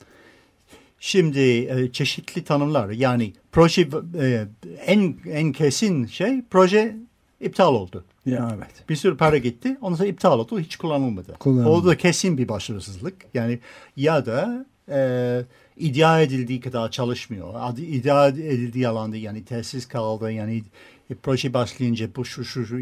Şimdi 0.99 1.39
e, 1.39 1.91
çeşitli 1.91 2.43
tanımlar 2.43 2.89
yani 2.89 3.33
proje 3.51 3.89
e, 4.19 4.45
en 4.85 5.15
en 5.31 5.51
kesin 5.51 6.05
şey 6.05 6.41
proje 6.49 6.95
iptal 7.41 7.75
oldu. 7.75 8.05
Ya 8.25 8.51
evet. 8.57 8.89
Bir 8.89 8.95
sürü 8.95 9.17
para 9.17 9.37
gitti. 9.37 9.77
Ondan 9.81 9.95
sonra 9.95 10.09
iptal 10.09 10.39
oldu. 10.39 10.59
Hiç 10.59 10.75
kullanılmadı. 10.75 11.33
Kullanılmadı. 11.39 11.69
O 11.69 11.85
da 11.85 11.97
kesin 11.97 12.37
bir 12.37 12.47
başarısızlık. 12.47 13.15
Yani 13.33 13.59
ya 13.97 14.25
da 14.25 14.65
e, 14.89 15.41
iddia 15.77 16.21
edildiği 16.21 16.59
kadar 16.59 16.91
çalışmıyor. 16.91 17.77
İddia 17.77 18.27
edildiği 18.27 18.87
alanda 18.87 19.17
yani 19.17 19.45
tesis 19.45 19.85
kaldı 19.85 20.31
yani 20.31 20.63
bir 21.09 21.15
proje 21.15 21.53
başlayınca 21.53 22.07
bu 22.15 22.25
şu 22.25 22.45
şu, 22.45 22.65
şu 22.65 22.79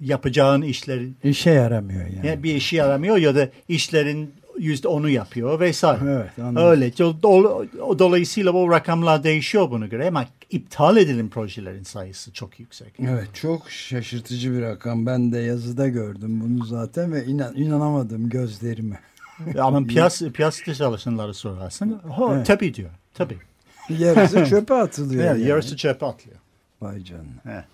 yapacağın 0.00 0.62
işler 0.62 1.00
işe 1.24 1.50
yaramıyor 1.50 2.06
yani. 2.06 2.26
yani 2.26 2.42
bir 2.42 2.54
işe 2.54 2.76
yaramıyor 2.76 3.16
ya 3.16 3.34
da 3.34 3.48
işlerin 3.68 4.30
yüzde 4.58 4.88
onu 4.88 5.08
yapıyor 5.08 5.60
vesaire. 5.60 6.00
Evet, 6.04 6.38
anladım. 6.38 6.66
Öyle. 6.70 6.96
Dolayısıyla 7.98 8.54
bu 8.54 8.70
rakamlar 8.70 9.24
değişiyor 9.24 9.70
buna 9.70 9.86
göre 9.86 10.08
ama 10.08 10.26
iptal 10.50 10.96
edilen 10.96 11.28
projelerin 11.28 11.82
sayısı 11.82 12.32
çok 12.32 12.60
yüksek. 12.60 12.92
Evet 13.00 13.28
çok 13.34 13.70
şaşırtıcı 13.70 14.52
bir 14.52 14.62
rakam. 14.62 15.06
Ben 15.06 15.32
de 15.32 15.38
yazıda 15.38 15.88
gördüm 15.88 16.40
bunu 16.40 16.64
zaten 16.64 17.12
ve 17.12 17.24
inan, 17.24 17.56
inanamadım 17.56 18.28
gözlerime. 18.28 19.00
ama 19.58 19.82
piyasa, 19.86 20.30
piyasada 20.30 20.74
çalışanları 20.74 21.34
sorarsın. 21.34 22.00
Ho, 22.08 22.34
evet. 22.34 22.46
Tabii 22.46 22.74
diyor. 22.74 22.90
Tabii. 23.14 23.38
Yarısı 23.88 24.44
çöpe 24.44 24.74
atılıyor. 24.74 25.24
Evet, 25.24 25.38
yani. 25.38 25.48
Yarısı 25.48 25.76
çöpe 25.76 26.06
atılıyor. 26.06 26.40
Vay 26.80 27.04
canına. 27.04 27.42
Evet. 27.46 27.64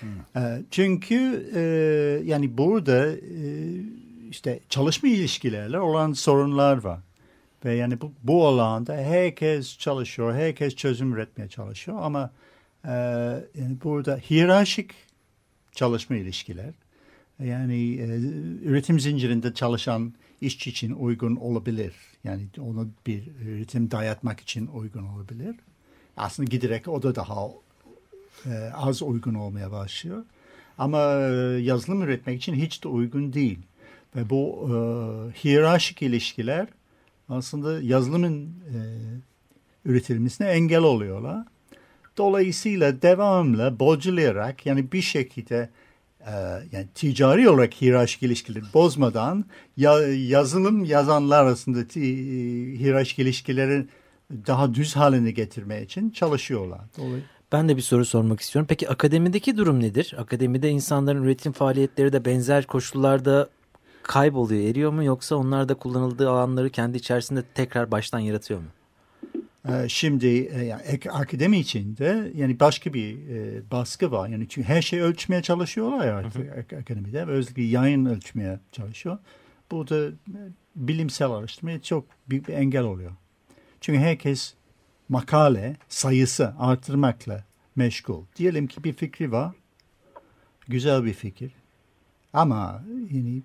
Hmm. 0.00 0.64
Çünkü 0.70 1.48
e, 1.54 1.60
yani 2.24 2.58
burada 2.58 3.06
e, 3.12 3.48
işte 4.30 4.60
çalışma 4.68 5.08
ilişkilerle 5.08 5.80
olan 5.80 6.12
sorunlar 6.12 6.76
var. 6.84 7.00
Ve 7.64 7.74
yani 7.74 8.00
bu, 8.00 8.12
bu 8.22 8.46
alanda 8.46 8.94
herkes 8.94 9.78
çalışıyor, 9.78 10.34
herkes 10.34 10.74
çözüm 10.74 11.12
üretmeye 11.12 11.48
çalışıyor 11.48 11.98
ama 12.02 12.30
e, 12.84 12.90
yani 13.54 13.76
burada 13.84 14.16
hiyerarşik 14.16 14.90
çalışma 15.72 16.16
ilişkiler 16.16 16.74
yani 17.44 17.94
e, 17.94 18.06
üretim 18.68 19.00
zincirinde 19.00 19.54
çalışan 19.54 20.14
işçi 20.40 20.70
için 20.70 20.92
uygun 20.92 21.36
olabilir. 21.36 21.94
Yani 22.24 22.46
ona 22.60 22.86
bir 23.06 23.22
üretim 23.46 23.90
dayatmak 23.90 24.40
için 24.40 24.66
uygun 24.66 25.02
olabilir. 25.02 25.56
Aslında 26.16 26.50
giderek 26.50 26.88
o 26.88 27.02
da 27.02 27.14
daha 27.14 27.48
e, 28.46 28.70
az 28.74 29.02
uygun 29.02 29.34
olmaya 29.34 29.72
başlıyor. 29.72 30.24
Ama 30.78 31.12
e, 31.14 31.32
yazılım 31.60 32.02
üretmek 32.02 32.42
için 32.42 32.54
hiç 32.54 32.84
de 32.84 32.88
uygun 32.88 33.32
değil. 33.32 33.58
Ve 34.16 34.30
bu 34.30 34.68
e, 34.68 34.74
hiyerarşik 35.44 36.02
ilişkiler 36.02 36.68
aslında 37.28 37.82
yazılımın 37.82 38.46
e, 38.46 38.76
üretilmesine 39.84 40.46
engel 40.48 40.82
oluyorlar. 40.82 41.44
Dolayısıyla 42.16 43.02
devamlı 43.02 43.80
bocalayarak 43.80 44.66
yani 44.66 44.92
bir 44.92 45.02
şekilde 45.02 45.68
e, 46.20 46.32
yani 46.72 46.86
ticari 46.94 47.48
olarak 47.48 47.74
hiyerarşik 47.74 48.22
ilişkileri 48.22 48.64
bozmadan 48.74 49.44
ya, 49.76 49.98
yazılım 50.08 50.84
yazanlar 50.84 51.44
arasında 51.44 51.80
e, 51.80 52.00
hiyerarşik 52.78 53.18
ilişkileri 53.18 53.86
daha 54.46 54.74
düz 54.74 54.96
haline 54.96 55.30
getirmeye 55.30 55.82
için 55.82 56.10
çalışıyorlar. 56.10 56.80
Dolayısıyla 56.96 57.38
ben 57.52 57.68
de 57.68 57.76
bir 57.76 57.82
soru 57.82 58.04
sormak 58.04 58.40
istiyorum. 58.40 58.66
Peki 58.68 58.88
akademideki 58.88 59.56
durum 59.56 59.80
nedir? 59.80 60.14
Akademide 60.18 60.70
insanların 60.70 61.22
üretim 61.24 61.52
faaliyetleri 61.52 62.12
de 62.12 62.24
benzer 62.24 62.66
koşullarda 62.66 63.48
kayboluyor, 64.02 64.70
eriyor 64.70 64.92
mu 64.92 65.04
yoksa 65.04 65.36
onlar 65.36 65.68
da 65.68 65.74
kullanıldığı 65.74 66.30
alanları 66.30 66.70
kendi 66.70 66.96
içerisinde 66.96 67.42
tekrar 67.54 67.90
baştan 67.90 68.18
yaratıyor 68.18 68.60
mu? 68.60 68.66
Ee, 69.68 69.88
şimdi 69.88 70.26
e, 70.26 70.64
yani 70.64 70.82
akademi 71.10 71.58
içinde 71.58 72.32
yani 72.34 72.60
başka 72.60 72.94
bir 72.94 73.28
e, 73.28 73.70
baskı 73.70 74.10
var. 74.10 74.28
Yani 74.28 74.48
çünkü 74.48 74.68
her 74.68 74.82
şeyi 74.82 75.02
ölçmeye 75.02 75.42
çalışıyorlar 75.42 76.06
ya 76.06 76.16
artık 76.16 76.72
akademide. 76.72 77.24
Özellikle 77.24 77.62
yayın 77.62 78.04
ölçmeye 78.04 78.60
çalışıyor. 78.72 79.18
Burada 79.70 80.06
e, 80.08 80.40
bilimsel 80.76 81.30
araştırmaya 81.30 81.82
çok 81.82 82.04
büyük 82.28 82.48
bir 82.48 82.54
engel 82.54 82.82
oluyor. 82.82 83.12
Çünkü 83.80 83.98
herkes 83.98 84.54
makale 85.08 85.76
sayısı 85.88 86.54
artırmakla 86.58 87.44
meşgul. 87.76 88.22
Diyelim 88.36 88.66
ki 88.66 88.84
bir 88.84 88.92
fikri 88.92 89.32
var. 89.32 89.54
Güzel 90.68 91.04
bir 91.04 91.14
fikir. 91.14 91.52
Ama 92.32 92.84
yani 93.10 93.42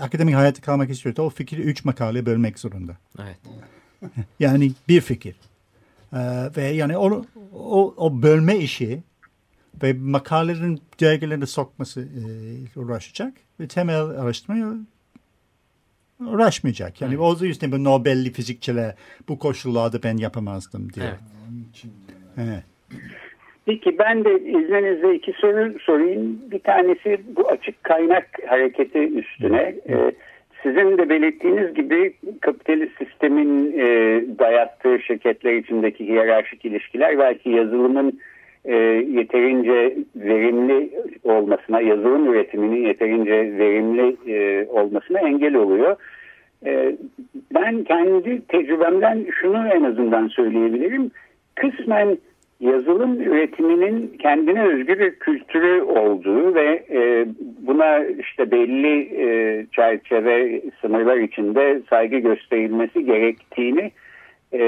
akademik 0.00 0.34
hayatta 0.34 0.62
kalmak 0.62 0.90
istiyorsa 0.90 1.22
o 1.22 1.30
fikri 1.30 1.62
üç 1.62 1.84
makale 1.84 2.26
bölmek 2.26 2.58
zorunda. 2.58 2.96
Evet. 3.18 3.38
yani 4.40 4.72
bir 4.88 5.00
fikir. 5.00 5.36
Ee, 6.12 6.18
ve 6.56 6.62
yani 6.62 6.98
o, 6.98 7.24
o, 7.52 7.94
o 7.96 8.22
bölme 8.22 8.56
işi 8.56 9.02
ve 9.82 9.92
makalelerin 9.92 10.80
dergilerine 11.00 11.46
sokması 11.46 12.00
e, 12.00 12.80
uğraşacak 12.80 13.34
ve 13.60 13.68
temel 13.68 14.00
araştırmaya 14.00 14.72
uğraşmayacak. 16.20 17.00
Yani 17.00 17.14
evet. 17.14 17.20
o 17.20 17.44
yüzden 17.44 17.72
bu 17.72 17.84
Nobel'li 17.84 18.32
fizikçiler 18.32 18.94
bu 19.28 19.38
koşullarda 19.38 20.02
ben 20.02 20.16
yapamazdım 20.16 20.92
diye. 20.92 21.06
Evet. 21.06 21.20
evet. 22.36 22.64
Peki 23.66 23.98
ben 23.98 24.24
de 24.24 24.40
izninizle 24.40 25.14
iki 25.14 25.32
soru 25.32 25.78
sorayım. 25.78 26.40
Bir 26.50 26.58
tanesi 26.58 27.20
bu 27.36 27.48
açık 27.48 27.84
kaynak 27.84 28.28
hareketi 28.46 28.98
üstüne. 28.98 29.74
Ee, 29.88 30.12
sizin 30.62 30.98
de 30.98 31.08
belirttiğiniz 31.08 31.74
gibi 31.74 32.12
kapitalist 32.40 32.92
sistemin 32.98 33.72
e, 33.78 33.86
dayattığı 34.38 34.98
şirketler 34.98 35.54
içindeki 35.54 36.08
hiyerarşik 36.08 36.64
ilişkiler 36.64 37.18
belki 37.18 37.50
yazılımın 37.50 38.20
e, 38.64 38.74
yeterince 39.10 39.96
verimli 40.16 40.90
olmasına, 41.24 41.80
yazılım 41.80 42.32
üretiminin 42.32 42.86
yeterince 42.86 43.58
verimli 43.58 44.16
e, 44.26 44.66
olmasına 44.68 45.20
engel 45.20 45.54
oluyor. 45.54 45.96
E, 46.66 46.96
ben 47.54 47.84
kendi 47.84 48.46
tecrübemden 48.46 49.26
şunu 49.40 49.68
en 49.68 49.82
azından 49.82 50.28
söyleyebilirim. 50.28 51.10
Kısmen 51.54 52.18
yazılım 52.60 53.20
üretiminin 53.20 54.16
kendine 54.18 54.62
özgü 54.66 54.98
bir 54.98 55.14
kültürü 55.14 55.82
olduğu 55.82 56.54
ve 56.54 56.84
e, 56.90 57.26
buna 57.66 58.04
işte 58.04 58.50
belli 58.50 59.22
e, 59.22 59.66
çerçeve 59.72 60.62
sınırlar 60.80 61.16
içinde 61.16 61.80
saygı 61.90 62.18
gösterilmesi 62.18 63.04
gerektiğini 63.04 63.90
e, 64.52 64.60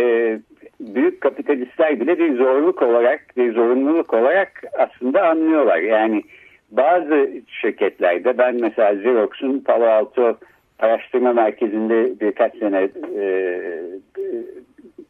büyük 0.80 1.20
kapitalistler 1.20 2.00
bile 2.00 2.18
bir 2.18 2.36
zorluk 2.36 2.82
olarak, 2.82 3.20
bir 3.36 3.54
zorunluluk 3.54 4.14
olarak 4.14 4.62
aslında 4.78 5.28
anlıyorlar. 5.28 5.78
Yani 5.78 6.22
bazı 6.70 7.30
şirketlerde 7.48 8.38
ben 8.38 8.56
mesela 8.60 8.92
Xerox'un 8.92 9.60
Palo 9.60 9.84
Alto 9.84 10.36
araştırma 10.78 11.32
merkezinde 11.32 12.20
birkaç 12.20 12.56
sene 12.58 12.88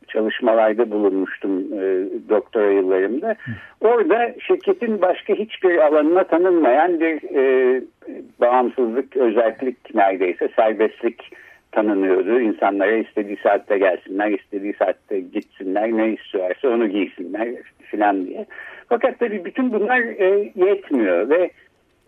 çalışmalarda 0.09 0.91
bulunmuştum 0.91 1.65
doktora 2.29 2.71
yıllarımda. 2.71 3.37
Orada 3.81 4.35
şirketin 4.47 5.03
başka 5.03 5.35
hiçbir 5.35 5.79
alanına 5.79 6.25
tanınmayan 6.25 7.01
bir 7.01 7.37
e, 7.37 7.83
bağımsızlık, 8.41 9.17
özellik 9.17 9.95
neredeyse 9.95 10.49
serbestlik 10.57 11.33
tanınıyordu. 11.73 12.41
İnsanlara 12.41 12.97
istediği 12.97 13.37
saatte 13.37 13.79
gelsinler, 13.79 14.31
istediği 14.31 14.75
saatte 14.75 15.21
gitsinler, 15.21 15.93
ne 15.93 16.13
istiyorsa 16.13 16.69
onu 16.69 16.89
giysinler 16.89 17.49
filan 17.91 18.27
diye. 18.27 18.47
Fakat 18.89 19.19
tabii 19.19 19.45
bütün 19.45 19.73
bunlar 19.73 19.99
e, 19.99 20.53
yetmiyor 20.55 21.31
ve 21.31 21.51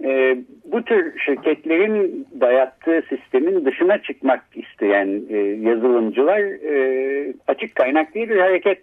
e, 0.05 0.37
bu 0.65 0.83
tür 0.83 1.19
şirketlerin 1.19 2.27
dayattığı 2.41 3.03
sistemin 3.09 3.65
dışına 3.65 4.03
çıkmak 4.03 4.45
isteyen 4.55 5.23
e, 5.31 5.37
yazılımcılar 5.39 6.41
e, 6.41 7.33
açık 7.49 7.75
kaynak 7.75 8.15
diye 8.15 8.29
bir 8.29 8.41
hareket 8.41 8.81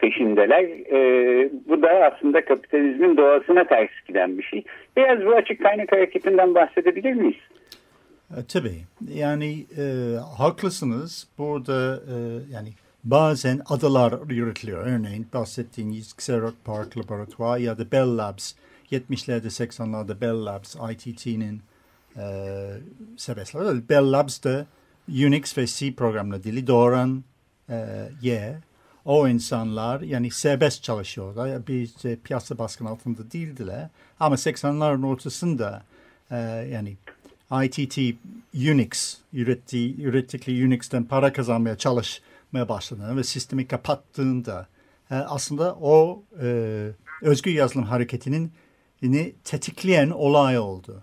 peşindeler. 0.00 0.64
E, 0.92 1.50
bu 1.68 1.82
da 1.82 1.88
aslında 1.88 2.44
kapitalizmin 2.44 3.16
doğasına 3.16 3.64
ters 3.64 3.90
giden 4.08 4.38
bir 4.38 4.42
şey. 4.42 4.64
Biraz 4.96 5.26
bu 5.26 5.34
açık 5.34 5.62
kaynak 5.62 5.92
hareketinden 5.92 6.54
bahsedebilir 6.54 7.12
miyiz? 7.12 7.40
E, 8.30 8.38
tabii. 8.48 8.80
Yani 9.14 9.66
e, 9.78 9.84
haklısınız. 10.38 11.28
Burada 11.38 11.96
e, 11.96 12.16
yani 12.52 12.68
bazen 13.04 13.60
adalar 13.68 14.14
yürütülüyor. 14.30 14.86
Örneğin 14.86 15.26
bahsettiğiniz 15.34 16.12
Xerox 16.12 16.54
Park 16.64 16.98
Laboratuvar 16.98 17.58
ya 17.58 17.78
da 17.78 17.92
Bell 17.92 18.18
Labs 18.18 18.52
70'lerde 18.92 19.46
80'lerde 19.46 20.20
Bell 20.20 20.46
Labs 20.46 20.76
ITT'nin 20.92 21.60
e, 22.16 22.24
sebeple 23.16 23.88
Bell 23.88 24.12
Labs 24.12 24.44
de 24.44 24.66
Unix 25.08 25.58
ve 25.58 25.66
C 25.66 25.94
programlı 25.94 26.44
dili 26.44 26.66
doğuran 26.66 27.24
e, 27.68 27.76
yer. 28.22 28.54
O 29.04 29.28
insanlar 29.28 30.00
yani 30.00 30.30
serbest 30.30 30.82
çalışıyorlar. 30.82 31.66
Bir 31.66 31.82
işte, 31.82 32.16
piyasa 32.16 32.58
baskın 32.58 32.84
altında 32.86 33.30
değildiler. 33.32 33.88
Ama 34.20 34.36
80'ların 34.36 35.06
ortasında 35.06 35.82
e, 36.30 36.36
yani 36.72 36.96
ITT 37.64 37.98
Unix 38.54 39.16
ürettiği, 39.32 40.02
ürettikleri 40.02 40.66
Unix'ten 40.66 41.04
para 41.04 41.32
kazanmaya 41.32 41.76
çalışmaya 41.76 42.68
başladı 42.68 43.16
ve 43.16 43.24
sistemi 43.24 43.66
kapattığında 43.66 44.66
e, 45.10 45.14
aslında 45.14 45.74
o 45.74 46.22
e, 46.42 46.88
özgür 47.22 47.52
yazılım 47.52 47.86
hareketinin 47.86 48.52
ni 49.02 49.32
tetikleyen 49.44 50.10
olay 50.10 50.58
oldu. 50.58 51.02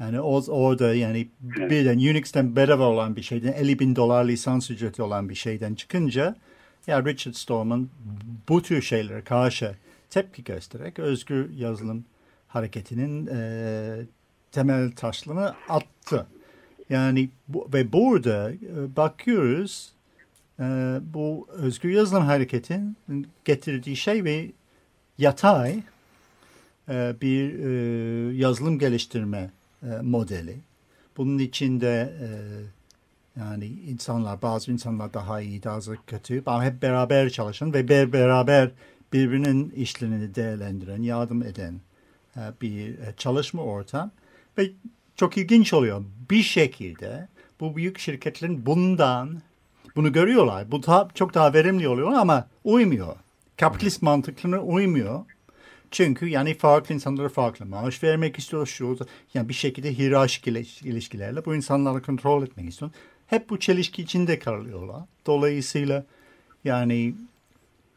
Yani 0.00 0.20
o, 0.20 0.42
orada 0.48 0.94
yani 0.94 1.28
birden 1.40 1.98
Unix'ten 1.98 2.56
bedava 2.56 2.84
olan 2.84 3.16
bir 3.16 3.22
şeyden 3.22 3.52
50 3.52 3.78
bin 3.78 3.96
dolar 3.96 4.24
lisans 4.24 4.70
ücreti 4.70 5.02
olan 5.02 5.28
bir 5.28 5.34
şeyden 5.34 5.74
çıkınca 5.74 6.36
ya 6.86 7.04
Richard 7.04 7.34
Stallman 7.34 7.88
bu 8.48 8.62
tür 8.62 8.82
şeylere 8.82 9.24
karşı 9.24 9.74
tepki 10.10 10.44
göstererek 10.44 10.98
özgür 10.98 11.50
yazılım 11.50 12.04
hareketinin 12.48 13.26
e, 13.26 14.06
temel 14.52 14.92
taşlarını 14.92 15.54
attı. 15.68 16.26
Yani 16.90 17.28
bu, 17.48 17.68
ve 17.72 17.92
burada 17.92 18.52
e, 18.52 18.96
bakıyoruz 18.96 19.92
e, 20.60 20.64
bu 21.14 21.48
özgür 21.50 21.90
yazılım 21.90 22.24
hareketin 22.24 22.96
getirdiği 23.44 23.96
şey 23.96 24.24
ve 24.24 24.50
yatay 25.18 25.82
e, 26.88 27.14
bir 27.20 27.58
e, 27.58 28.36
yazılım 28.36 28.78
geliştirme 28.78 29.50
e, 29.82 29.86
modeli. 30.02 30.56
Bunun 31.16 31.38
içinde 31.38 32.12
e, 32.20 32.28
yani 33.36 33.66
insanlar 33.66 34.42
bazı 34.42 34.72
insanlar 34.72 35.14
daha 35.14 35.40
iyi 35.40 35.62
daha 35.62 35.80
kötü 36.06 36.42
ama 36.46 36.64
hep 36.64 36.82
beraber 36.82 37.30
çalışan 37.30 37.74
ve 37.74 37.88
ber, 37.88 38.12
beraber 38.12 38.70
birbirinin 39.12 39.70
işlerini 39.70 40.34
değerlendiren, 40.34 41.02
yardım 41.02 41.42
eden 41.42 41.80
e, 42.36 42.40
bir 42.60 42.98
e, 42.98 43.14
çalışma 43.16 43.62
ortam 43.62 44.10
ve 44.58 44.70
çok 45.16 45.38
ilginç 45.38 45.72
oluyor. 45.72 46.04
Bir 46.30 46.42
şekilde 46.42 47.28
bu 47.60 47.76
büyük 47.76 47.98
şirketlerin 47.98 48.66
bundan 48.66 49.42
bunu 49.96 50.12
görüyorlar. 50.12 50.70
Bu 50.70 50.82
daha, 50.82 51.08
çok 51.14 51.34
daha 51.34 51.54
verimli 51.54 51.88
oluyor 51.88 52.12
ama 52.12 52.48
uymuyor. 52.64 53.16
Kapitalist 53.56 54.02
mantıklarına 54.02 54.60
uymuyor. 54.60 55.24
Çünkü 55.90 56.26
yani 56.26 56.54
farklı 56.54 56.94
insanlara 56.94 57.28
farklı 57.28 57.66
maaş 57.66 58.02
vermek 58.02 58.38
istiyor. 58.38 58.66
Şu, 58.66 58.98
yani 59.34 59.48
bir 59.48 59.54
şekilde 59.54 59.98
hiyerarşik 59.98 60.46
ilişkilerle 60.84 61.44
bu 61.44 61.54
insanları 61.54 62.02
kontrol 62.02 62.42
etmek 62.42 62.68
istiyor. 62.68 62.90
Hep 63.34 63.50
bu 63.50 63.60
çelişki 63.60 64.02
içinde 64.02 64.38
kalıyorlar. 64.38 65.02
Dolayısıyla 65.26 66.04
yani 66.64 67.14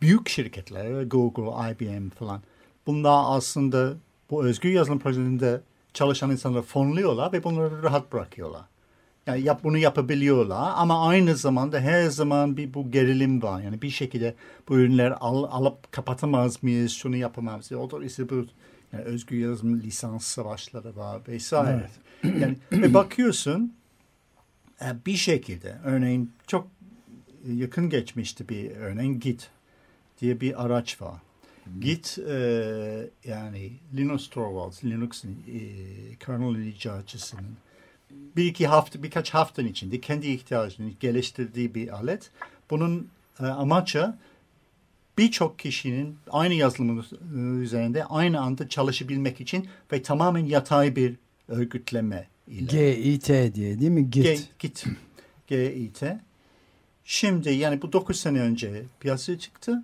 büyük 0.02 0.30
şirketler, 0.30 1.04
Google, 1.04 1.72
IBM 1.72 2.10
falan 2.10 2.42
bunlar 2.88 3.24
aslında 3.26 3.94
bu 4.30 4.46
özgür 4.46 4.70
yazılım 4.70 5.00
projesinde 5.00 5.62
çalışan 5.94 6.32
insanları 6.32 6.64
fonluyorlar 6.64 7.34
ve 7.34 7.44
bunları 7.44 7.84
rahat 7.84 8.14
bırakıyorlar. 8.14 8.62
Yani 9.28 9.42
yap, 9.42 9.64
bunu 9.64 9.78
yapabiliyorlar 9.78 10.74
ama 10.76 11.08
aynı 11.08 11.36
zamanda 11.36 11.80
her 11.80 12.10
zaman 12.10 12.58
bir 12.58 12.74
bu 12.74 12.92
gerilim 12.92 13.44
var. 13.44 13.62
Yani 13.62 13.82
bir 13.82 13.90
şekilde 13.90 14.36
bu 14.70 14.76
ürünler 14.76 15.14
al, 15.20 15.44
alıp 15.44 15.92
kapatamaz 15.92 16.64
mıyız, 16.64 16.92
şunu 16.92 17.16
yapamaz 17.16 17.72
mıyız? 17.72 17.86
O 17.86 18.00
da 18.00 18.06
işte 18.06 18.30
bu 18.30 18.46
yani 18.94 19.04
özgür 19.04 19.38
yazılım 19.38 19.80
lisans 19.80 20.26
savaşları 20.26 20.96
var 20.96 21.22
vesaire. 21.28 21.90
Evet. 22.24 22.40
Yani 22.42 22.58
ve 22.72 22.94
bakıyorsun 22.94 23.77
bir 24.82 25.16
şekilde 25.16 25.76
örneğin 25.84 26.32
çok 26.48 26.68
yakın 27.48 27.90
geçmişti 27.90 28.50
bir 28.50 28.72
örneğin 28.72 29.20
Git 29.20 29.50
diye 30.22 30.42
bir 30.42 30.66
araç 30.66 31.02
var. 31.02 31.22
Git 31.82 32.20
e, 32.30 33.10
yani 33.26 33.72
Linus 33.96 34.30
Torvalds, 34.30 34.84
Linux'un 34.84 35.32
e, 35.32 35.60
kernel 36.16 36.66
icatçısının 36.66 37.58
bir 38.12 38.46
iki 38.46 38.68
hafta, 38.68 39.04
birkaç 39.04 39.34
haftanın 39.34 39.68
içinde 39.68 40.02
kendi 40.02 40.28
ihtiyacını 40.28 40.90
geliştirdiği 40.90 41.76
bir 41.76 41.96
alet. 41.96 42.32
Bunun 42.70 43.10
e, 43.40 43.46
amacı 43.46 44.14
birçok 45.18 45.60
kişinin 45.60 46.18
aynı 46.32 46.54
yazılımın 46.54 47.06
üzerinde 47.62 48.06
aynı 48.06 48.42
anda 48.42 48.70
çalışabilmek 48.70 49.42
için 49.42 49.68
ve 49.92 50.02
tamamen 50.02 50.46
yatay 50.46 50.96
bir 50.96 51.16
örgütleme. 51.48 52.28
GIT 52.48 53.28
diye 53.56 53.80
değil 53.80 53.92
mi? 53.92 54.12
Git. 54.12 54.24
G, 54.24 54.40
git. 54.60 54.86
GIT. 55.48 56.04
Şimdi 57.06 57.50
yani 57.50 57.82
bu 57.82 57.94
9 57.94 58.20
sene 58.20 58.40
önce 58.40 58.84
piyasaya 59.00 59.40
çıktı. 59.40 59.84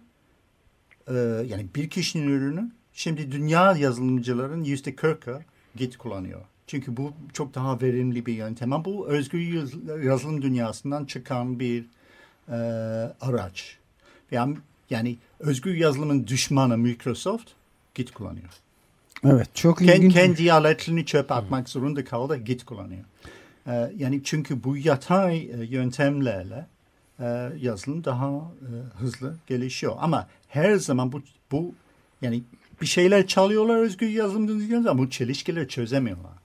Ee, 1.08 1.14
yani 1.48 1.68
bir 1.76 1.90
kişinin 1.90 2.28
ürünü 2.28 2.72
şimdi 2.94 3.32
dünya 3.32 3.74
yazılımcıların 3.74 4.64
yüzde 4.64 4.92
40'ı 4.92 5.44
Git 5.76 5.98
kullanıyor. 5.98 6.42
Çünkü 6.68 6.98
bu 6.98 7.14
çok 7.34 7.56
daha 7.56 7.82
verimli 7.82 8.26
bir 8.26 8.34
yöntem. 8.34 8.74
Ama 8.74 8.86
bu 8.86 9.08
özgür 9.08 9.40
yazılım 10.04 10.42
dünyasından 10.42 11.06
çıkan 11.06 11.60
bir 11.60 11.86
e, 12.50 12.54
araç. 13.22 13.78
Yani, 14.32 14.58
yani 14.90 15.18
özgür 15.40 15.76
yazılımın 15.76 16.28
düşmanı 16.28 16.78
Microsoft 16.78 17.50
Git 17.96 18.12
kullanıyor. 18.12 18.50
Evet 19.26 19.56
çok 19.56 19.82
ilginç. 19.82 20.14
Kendi, 20.14 20.54
aletlerini 20.54 21.06
çöp 21.06 21.32
atmak 21.32 21.70
zorunda 21.70 22.06
kaldı 22.06 22.38
Git 22.38 22.66
kullanıyor. 22.66 23.04
Ee, 23.68 23.92
yani 23.98 24.22
çünkü 24.24 24.64
bu 24.64 24.78
yatay 24.78 25.38
e, 25.38 25.66
yöntemlerle 25.70 26.68
e, 27.20 27.50
yazılım 27.62 28.04
daha 28.04 28.28
e, 28.28 28.70
hızlı 29.00 29.36
gelişiyor. 29.48 29.96
Ama 30.00 30.28
her 30.48 30.76
zaman 30.76 31.12
bu, 31.12 31.22
bu 31.52 31.74
yani 32.22 32.44
bir 32.82 32.86
şeyler 32.86 33.28
çalıyorlar 33.28 33.78
özgür 33.78 34.10
yazılım 34.10 34.88
ama 34.88 34.98
bu 34.98 35.10
çelişkileri 35.10 35.68
çözemiyorlar. 35.68 36.43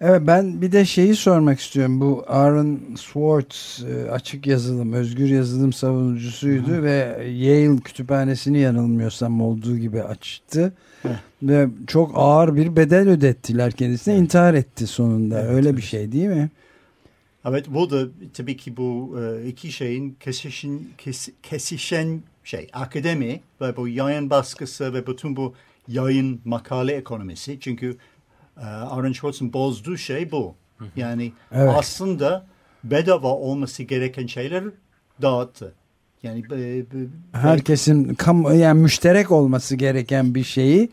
Evet 0.00 0.22
ben 0.26 0.62
bir 0.62 0.72
de 0.72 0.84
şeyi 0.84 1.16
sormak 1.16 1.60
istiyorum. 1.60 2.00
Bu 2.00 2.24
Aaron 2.26 2.80
Swartz 2.96 3.84
e, 3.84 4.10
açık 4.10 4.46
yazılım, 4.46 4.92
özgür 4.92 5.28
yazılım 5.28 5.72
savunucusuydu 5.72 6.68
Hı. 6.68 6.82
ve 6.82 7.26
Yale 7.32 7.80
kütüphanesini 7.80 8.58
yanılmıyorsam 8.58 9.40
olduğu 9.40 9.76
gibi 9.76 10.02
açtı. 10.02 10.72
Hı. 11.02 11.08
Ve 11.42 11.68
çok 11.86 12.12
ağır 12.14 12.56
bir 12.56 12.76
bedel 12.76 13.08
ödettiler 13.08 13.72
kendisine. 13.72 14.14
Evet. 14.14 14.22
intihar 14.22 14.54
etti 14.54 14.86
sonunda. 14.86 15.40
Evet, 15.40 15.50
Öyle 15.50 15.68
evet. 15.68 15.78
bir 15.78 15.82
şey 15.82 16.12
değil 16.12 16.28
mi? 16.28 16.50
Evet 17.48 17.66
bu 17.68 17.90
da 17.90 18.08
tabii 18.34 18.56
ki 18.56 18.76
bu 18.76 19.18
e, 19.20 19.48
iki 19.48 19.72
şeyin 19.72 20.16
kesişen, 20.20 20.80
kes, 20.98 21.28
kesişen 21.42 22.22
şey 22.44 22.68
akademi 22.72 23.40
ve 23.60 23.76
bu 23.76 23.88
yayın 23.88 24.30
baskısı 24.30 24.94
ve 24.94 25.06
bütün 25.06 25.36
bu 25.36 25.54
yayın 25.88 26.40
makale 26.44 26.92
ekonomisi. 26.92 27.58
Çünkü 27.60 27.96
Aaron 28.66 29.12
Schwartz'ın 29.12 29.52
bozduğu 29.52 29.96
şey 29.96 30.30
bu. 30.30 30.54
Yani 30.96 31.32
evet. 31.52 31.74
aslında 31.76 32.46
bedava 32.84 33.28
olması 33.28 33.82
gereken 33.82 34.26
şeyler 34.26 34.64
dağıttı. 35.22 35.74
Yani 36.22 36.44
e, 36.52 36.84
herkesin 37.32 38.14
kam 38.14 38.58
yani 38.58 38.80
müşterek 38.80 39.30
olması 39.30 39.76
gereken 39.76 40.34
bir 40.34 40.44
şeyi 40.44 40.90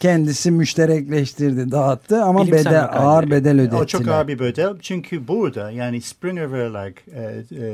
kendisi 0.00 0.50
müşterekleştirdi, 0.50 1.70
dağıttı 1.70 2.22
ama 2.22 2.46
Bilimsel 2.46 2.64
bedel, 2.66 2.88
ağır 2.92 3.30
bedel 3.30 3.60
ödettiler. 3.60 3.80
O 3.80 3.86
çok 3.86 4.08
ağır 4.08 4.28
bir 4.28 4.38
bedel. 4.38 4.74
Çünkü 4.82 5.28
burada 5.28 5.70
yani 5.70 6.00
Springer 6.00 6.52
Verlag, 6.52 6.92
e, 7.14 7.44
e, 7.56 7.64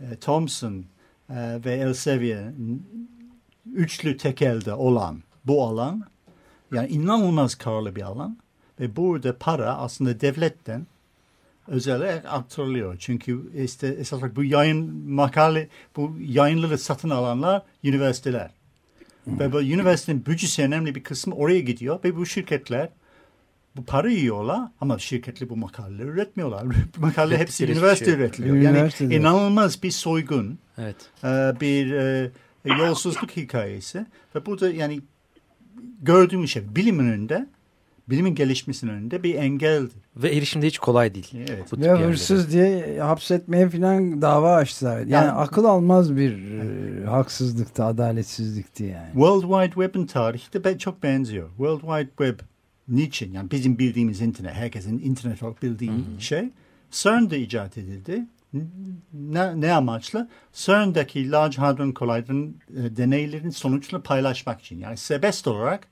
e, 0.00 0.16
Thompson 0.20 0.84
e, 1.30 1.34
ve 1.64 1.74
Elsevier 1.74 2.44
üçlü 3.74 4.16
tekelde 4.16 4.74
olan 4.74 5.22
bu 5.44 5.64
alan 5.64 6.04
yani 6.72 6.88
inanılmaz 6.88 7.54
karlı 7.54 7.96
bir 7.96 8.02
alan 8.02 8.38
ve 8.80 8.96
burada 8.96 9.38
para 9.38 9.76
aslında 9.76 10.20
devletten 10.20 10.86
özellikle 11.68 12.28
aktarılıyor. 12.28 12.96
Çünkü 12.98 13.62
işte 13.64 13.86
esas 13.86 14.18
olarak 14.18 14.36
bu 14.36 14.44
yayın 14.44 15.10
makale, 15.10 15.68
bu 15.96 16.16
yayınları 16.20 16.78
satın 16.78 17.10
alanlar 17.10 17.62
üniversiteler. 17.84 18.50
Ve 19.26 19.52
bu 19.52 19.62
üniversitenin 19.62 20.26
bütçesi 20.26 20.62
önemli 20.62 20.94
bir 20.94 21.02
kısmı 21.02 21.34
oraya 21.34 21.60
gidiyor 21.60 21.98
ve 22.04 22.16
bu 22.16 22.26
şirketler 22.26 22.88
bu 23.76 23.84
para 23.84 24.10
yiyorlar 24.10 24.60
ama 24.80 24.98
şirketli 24.98 25.48
bu 25.48 25.56
makaleleri 25.56 26.08
üretmiyorlar. 26.08 26.66
bu 26.96 27.00
makale 27.00 27.38
hepsi 27.38 27.64
üniversite 27.64 28.10
üretiliyor. 28.10 28.56
Yani 28.56 28.90
inanılmaz 29.14 29.82
bir 29.82 29.90
soygun, 29.90 30.58
evet. 30.78 30.96
bir 31.60 31.86
yolsuzluk 32.64 33.36
hikayesi 33.36 34.06
ve 34.34 34.46
burada 34.46 34.70
yani 34.70 35.00
gördüğümüz 36.02 36.50
şey 36.50 36.76
bilimin 36.76 37.12
önünde 37.12 37.46
bilimin 38.10 38.34
gelişmesinin 38.34 38.92
önünde 38.92 39.22
bir 39.22 39.34
engeldir. 39.34 39.92
Ve 40.16 40.28
erişimde 40.36 40.66
hiç 40.66 40.78
kolay 40.78 41.14
değil. 41.14 41.34
Evet. 41.50 41.78
Ve 41.78 42.06
hırsız 42.06 42.52
diye 42.52 43.00
hapsetmeye 43.00 43.68
falan 43.68 44.22
dava 44.22 44.54
açtılar. 44.54 44.98
Yani, 44.98 45.10
yani 45.10 45.30
akıl 45.30 45.64
almaz 45.64 46.16
bir 46.16 46.32
e, 46.32 47.04
haksızlıktı, 47.04 47.84
adaletsizlikti 47.84 48.84
yani. 48.84 49.12
World 49.12 49.42
Wide 49.42 49.86
Web'in 49.86 50.06
tarihi 50.06 50.64
de 50.64 50.78
çok 50.78 51.02
benziyor. 51.02 51.48
World 51.48 51.80
Wide 51.80 52.08
Web 52.08 52.40
niçin? 52.88 53.32
Yani 53.32 53.50
bizim 53.50 53.78
bildiğimiz 53.78 54.20
internet, 54.20 54.54
herkesin 54.54 54.98
internet 54.98 55.42
olarak 55.42 55.62
bildiği 55.62 55.90
hmm. 55.90 56.20
şey 56.20 56.50
CERN'de 56.90 57.40
icat 57.40 57.78
edildi. 57.78 58.26
Ne, 59.12 59.60
ne 59.60 59.72
amaçla? 59.72 60.28
CERN'deki 60.52 61.30
Large 61.30 61.56
Hadron 61.56 61.94
Collider'ın 61.96 62.56
e, 62.70 62.96
deneylerin 62.96 63.50
sonuçlarını 63.50 64.04
paylaşmak 64.04 64.60
için. 64.60 64.80
Yani 64.80 64.96
serbest 64.96 65.46
olarak 65.46 65.88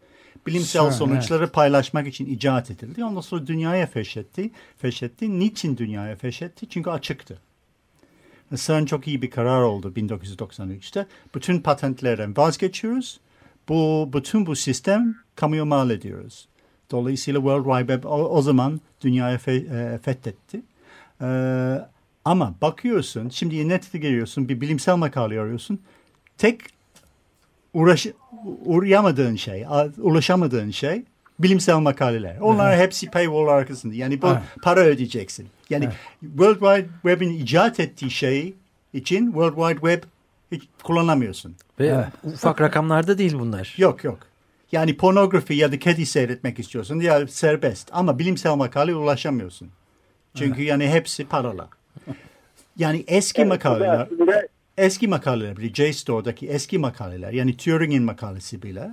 bilimsel 0.46 0.82
Sure, 0.82 0.92
sonuçları 0.92 1.44
evet. 1.44 1.54
paylaşmak 1.54 2.06
için 2.06 2.26
icat 2.26 2.70
edildi. 2.70 3.04
Ondan 3.04 3.20
sonra 3.20 3.46
dünyaya 3.46 3.86
feşetti. 3.86 4.50
feşetti. 4.78 5.38
Niçin 5.38 5.76
dünyaya 5.76 6.16
feşetti? 6.16 6.68
Çünkü 6.68 6.90
açıktı. 6.90 7.38
CERN 8.54 8.84
çok 8.84 9.08
iyi 9.08 9.22
bir 9.22 9.30
karar 9.30 9.62
oldu 9.62 9.92
1993'te. 9.96 11.06
Bütün 11.34 11.60
patentlerden 11.60 12.36
vazgeçiyoruz. 12.36 13.20
Bu 13.68 14.10
bütün 14.12 14.46
bu 14.46 14.56
sistem 14.56 15.16
kamuya 15.34 15.64
mal 15.64 15.90
ediyoruz. 15.90 16.48
Dolayısıyla 16.90 17.40
World 17.40 17.64
Wide 17.64 17.92
Web 17.92 18.04
o, 18.04 18.28
o 18.28 18.42
zaman 18.42 18.80
dünyaya 19.00 19.38
fe, 19.38 19.54
e, 19.54 19.98
fethetti. 20.02 20.62
E, 21.20 21.26
ama 22.26 22.54
bakıyorsun, 22.62 23.28
şimdi 23.28 23.68
nette 23.68 23.98
geliyorsun, 23.98 24.48
bir 24.48 24.60
bilimsel 24.60 24.96
makale 24.96 25.40
arıyorsun. 25.40 25.80
Tek 26.38 26.60
uğraş, 27.74 28.06
uğrayamadığın 28.64 29.36
şey, 29.36 29.64
ulaşamadığın 29.98 30.70
şey 30.70 31.02
bilimsel 31.38 31.78
makaleler. 31.78 32.38
Onlar 32.40 32.72
evet. 32.72 32.82
hepsi 32.84 33.10
paywall 33.10 33.46
arkasında. 33.46 33.94
Yani 33.94 34.22
bu 34.22 34.26
evet. 34.26 34.38
para 34.62 34.80
ödeyeceksin. 34.80 35.48
Yani 35.70 35.84
evet. 35.84 35.96
World 36.20 36.54
Wide 36.54 36.88
Web'in 37.02 37.30
icat 37.30 37.80
ettiği 37.80 38.10
şey 38.10 38.54
için 38.92 39.26
World 39.26 39.54
Wide 39.54 39.80
Web 39.80 40.02
hiç 40.52 40.62
kullanamıyorsun. 40.82 41.56
Ve 41.80 41.86
evet. 41.86 42.34
ufak 42.34 42.60
rakamlarda 42.60 43.18
değil 43.18 43.34
bunlar. 43.38 43.74
Yok 43.76 44.04
yok. 44.04 44.18
Yani 44.72 44.96
pornografi 44.96 45.54
ya 45.54 45.72
da 45.72 45.78
kedi 45.78 46.06
seyretmek 46.06 46.58
istiyorsun 46.58 47.00
ya 47.00 47.28
serbest 47.28 47.88
ama 47.92 48.18
bilimsel 48.18 48.56
makale 48.56 48.94
ulaşamıyorsun. 48.94 49.68
Çünkü 50.34 50.60
evet. 50.60 50.70
yani 50.70 50.88
hepsi 50.88 51.24
paralı. 51.24 51.68
Yani 52.78 53.04
eski 53.08 53.40
evet, 53.40 53.48
makaleler 53.48 54.08
eski 54.78 55.08
makaleler 55.08 55.56
bile 55.56 55.74
JSTOR'daki 55.74 56.48
eski 56.48 56.78
makaleler 56.78 57.32
yani 57.32 57.56
Turing'in 57.56 58.02
makalesi 58.02 58.62
bile 58.62 58.90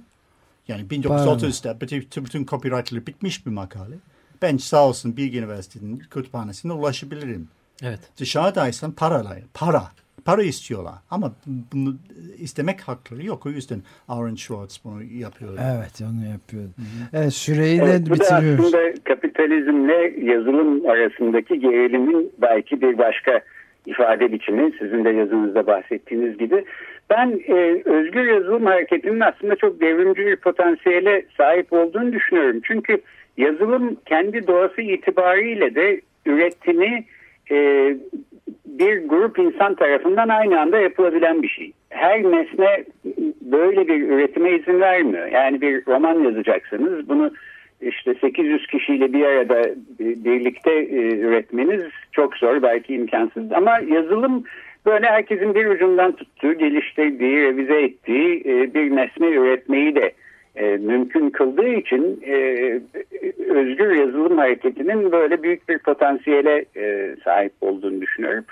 yani 0.67 0.87
1930'da 0.87 1.81
bütün, 1.81 2.25
bütün 2.25 2.45
copyrightları 2.45 3.07
bitmiş 3.07 3.45
bir 3.45 3.51
makale. 3.51 3.95
Ben 4.41 4.57
sağ 4.57 4.87
olsun 4.87 5.17
Bilgi 5.17 5.39
Üniversitesi'nin 5.39 5.97
kütüphanesine 5.97 6.73
ulaşabilirim. 6.73 7.47
Evet. 7.81 7.99
Dışarıdaysan 8.17 8.91
parayla, 8.91 9.37
para. 9.53 9.91
Para 10.25 10.43
istiyorlar 10.43 10.93
ama 11.11 11.31
bunu 11.73 11.95
istemek 12.37 12.81
hakları 12.81 13.25
yok. 13.25 13.45
O 13.45 13.49
yüzden 13.49 13.79
Aaron 14.07 14.35
Schwartz 14.35 14.81
bunu 14.83 15.03
yapıyor. 15.03 15.57
Evet 15.75 16.01
onu 16.01 16.31
yapıyor. 16.31 16.63
Evet 17.13 17.33
süreyi 17.33 17.79
de 17.79 17.83
evet, 17.83 18.11
bitiriyoruz. 18.11 18.59
Bu 18.59 18.73
da 18.73 18.77
aslında 18.77 19.03
kapitalizmle 19.03 20.13
yazılım 20.31 20.85
arasındaki 20.85 21.59
gerilimin 21.59 22.31
belki 22.41 22.81
bir 22.81 22.97
başka 22.97 23.41
ifade 23.85 24.31
biçimi 24.31 24.71
sizin 24.79 25.05
de 25.05 25.09
yazınızda 25.09 25.67
bahsettiğiniz 25.67 26.37
gibi. 26.37 26.65
Ben 27.09 27.39
e, 27.47 27.81
özgür 27.85 28.23
yazılım 28.23 28.65
hareketinin 28.65 29.19
aslında 29.19 29.55
çok 29.55 29.81
devrimci 29.81 30.25
bir 30.25 30.35
potansiyele 30.35 31.25
sahip 31.37 31.73
olduğunu 31.73 32.13
düşünüyorum. 32.13 32.61
Çünkü 32.63 33.01
yazılım 33.37 33.97
kendi 34.05 34.47
doğası 34.47 34.81
itibariyle 34.81 35.75
de 35.75 36.01
üretimi 36.25 37.05
e, 37.51 37.57
bir 38.65 39.07
grup 39.07 39.39
insan 39.39 39.75
tarafından 39.75 40.29
aynı 40.29 40.61
anda 40.61 40.79
yapılabilen 40.79 41.43
bir 41.43 41.47
şey. 41.47 41.71
Her 41.89 42.23
nesne 42.23 42.83
böyle 43.41 43.87
bir 43.87 44.09
üretime 44.09 44.51
izin 44.51 44.79
vermiyor. 44.79 45.27
Yani 45.27 45.61
bir 45.61 45.85
roman 45.87 46.19
yazacaksınız 46.19 47.09
bunu 47.09 47.31
işte 47.81 48.13
800 48.21 48.67
kişiyle 48.67 49.13
bir 49.13 49.25
arada 49.25 49.61
birlikte 49.99 50.71
e, 50.71 51.19
üretmeniz 51.19 51.83
çok 52.11 52.37
zor 52.37 52.61
belki 52.61 52.95
imkansız 52.95 53.51
ama 53.51 53.79
yazılım 53.79 54.43
böyle 54.85 55.05
herkesin 55.05 55.55
bir 55.55 55.65
ucundan 55.65 56.11
tuttuğu, 56.11 56.53
geliştirdiği, 56.53 57.41
revize 57.41 57.81
ettiği 57.81 58.43
e, 58.45 58.73
bir 58.73 58.95
nesne 58.95 59.27
üretmeyi 59.27 59.95
de 59.95 60.11
mümkün 60.61 61.29
kıldığı 61.29 61.67
için 61.67 62.23
özgür 63.49 63.95
yazılım 63.95 64.37
hareketinin 64.37 65.11
böyle 65.11 65.43
büyük 65.43 65.69
bir 65.69 65.77
potansiyele 65.77 66.65
sahip 67.23 67.53
olduğunu 67.61 68.01
düşünüyorum. 68.01 68.45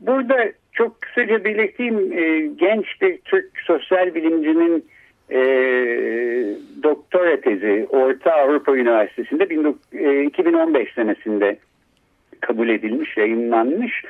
Burada 0.00 0.52
çok 0.72 1.00
kısaca 1.00 1.44
belirteyim 1.44 2.10
genç 2.56 2.86
bir 3.02 3.18
Türk 3.18 3.50
sosyal 3.66 4.14
bilimcinin 4.14 4.84
e, 5.30 5.40
doktora 6.82 7.40
tezi 7.40 7.86
Orta 7.90 8.32
Avrupa 8.32 8.76
Üniversitesi'nde 8.76 9.44
2015 10.24 10.88
e, 10.88 10.92
senesinde 10.94 11.56
kabul 12.40 12.68
edilmiş, 12.68 13.16
yayınlanmış. 13.16 14.04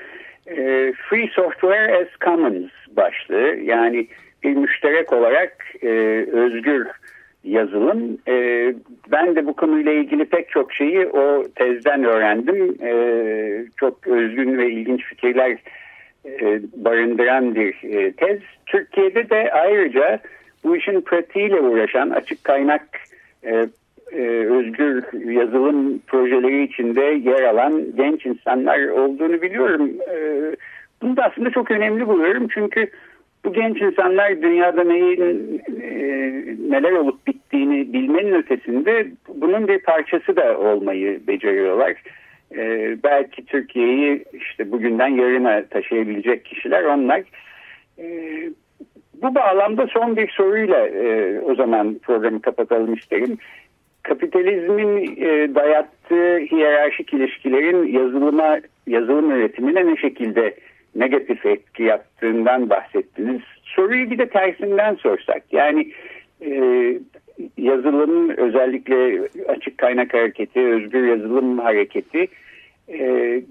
E, 0.46 0.92
Free 1.08 1.30
Software 1.32 1.96
as 1.96 2.08
Commons 2.24 2.70
başlığı 2.96 3.56
yani 3.62 4.06
bir 4.42 4.56
müşterek 4.56 5.12
olarak 5.12 5.66
e, 5.82 5.88
özgür 6.32 6.86
yazılım. 7.44 8.18
E, 8.28 8.34
ben 9.12 9.36
de 9.36 9.46
bu 9.46 9.54
konuyla 9.54 9.92
ilgili 9.92 10.24
pek 10.24 10.48
çok 10.50 10.72
şeyi 10.72 11.06
o 11.06 11.44
tezden 11.54 12.04
öğrendim. 12.04 12.76
E, 12.82 12.92
çok 13.76 14.06
özgün 14.06 14.58
ve 14.58 14.70
ilginç 14.70 15.04
fikirler 15.04 15.56
e, 16.26 16.60
barındıran 16.76 17.54
bir 17.54 17.82
e, 17.82 18.12
tez. 18.12 18.38
Türkiye'de 18.66 19.30
de 19.30 19.52
ayrıca 19.52 20.18
bu 20.64 20.76
işin 20.76 21.00
pratiğiyle 21.00 21.60
uğraşan 21.60 22.10
açık 22.10 22.44
kaynak 22.44 22.82
e, 23.42 23.66
e, 24.12 24.22
özgür 24.46 25.04
yazılım 25.32 25.98
projeleri 25.98 26.64
içinde 26.64 27.00
yer 27.00 27.42
alan 27.42 27.84
genç 27.96 28.26
insanlar 28.26 28.88
olduğunu 28.88 29.42
biliyorum. 29.42 29.90
E, 30.10 30.16
bunu 31.02 31.16
da 31.16 31.22
aslında 31.24 31.50
çok 31.50 31.70
önemli 31.70 32.06
buluyorum 32.06 32.48
çünkü 32.48 32.90
bu 33.44 33.52
genç 33.52 33.82
insanlar 33.82 34.42
dünyada 34.42 34.84
neyin 34.84 35.60
e, 35.82 35.94
neler 36.70 36.92
olup 36.92 37.26
bittiğini 37.26 37.92
bilmenin 37.92 38.32
ötesinde 38.32 39.06
bunun 39.28 39.68
bir 39.68 39.78
parçası 39.78 40.36
da 40.36 40.58
olmayı 40.58 41.26
beceriyorlar. 41.26 41.94
E, 42.56 42.96
belki 43.04 43.46
Türkiye'yi 43.46 44.24
işte 44.32 44.72
bugünden 44.72 45.08
yarına 45.08 45.64
taşıyabilecek 45.64 46.44
kişiler 46.44 46.84
onlar. 46.84 47.22
E, 47.98 48.04
bu 49.22 49.34
bağlamda 49.34 49.86
son 49.86 50.16
bir 50.16 50.28
soruyla 50.28 50.88
e, 50.88 51.40
o 51.40 51.54
zaman 51.54 51.98
programı 52.02 52.42
kapatalım 52.42 52.94
isterim. 52.94 53.38
Kapitalizmin 54.02 55.16
e, 55.16 55.54
dayattığı 55.54 56.38
hiyerarşik 56.38 57.14
ilişkilerin 57.14 57.86
yazılıma, 57.86 58.58
yazılım 58.86 59.30
üretimine 59.30 59.86
ne 59.86 59.96
şekilde 59.96 60.54
negatif 60.94 61.46
etki 61.46 61.82
yaptığından 61.82 62.70
bahsettiniz. 62.70 63.40
Soruyu 63.62 64.10
bir 64.10 64.18
de 64.18 64.28
tersinden 64.28 64.94
sorsak. 64.94 65.42
Yani 65.52 65.92
e, 66.46 66.52
yazılım 67.58 68.30
özellikle 68.30 69.28
açık 69.48 69.78
kaynak 69.78 70.14
hareketi, 70.14 70.60
özgür 70.60 71.08
yazılım 71.08 71.58
hareketi 71.58 72.28
e, 72.88 73.00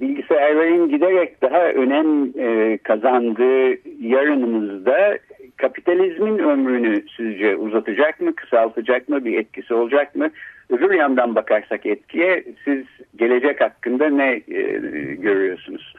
bilgisayarların 0.02 0.90
giderek 0.90 1.42
daha 1.42 1.64
önem 1.70 2.32
e, 2.40 2.78
kazandığı 2.78 3.90
yarınımızda 4.08 5.18
kapitalizmin 5.58 6.38
ömrünü 6.38 7.04
sizce 7.18 7.56
uzatacak 7.56 8.22
mı, 8.22 8.36
kısaltacak 8.36 9.10
mı, 9.10 9.26
bir 9.26 9.40
etkisi 9.40 9.74
olacak 9.74 10.16
mı? 10.16 10.30
Öbür 10.70 10.94
yandan 10.94 11.36
bakarsak 11.36 11.86
etkiye 11.86 12.44
siz 12.66 12.84
gelecek 13.16 13.62
hakkında 13.62 14.10
ne 14.10 14.42
e, 14.48 14.62
görüyorsunuz? 15.16 15.94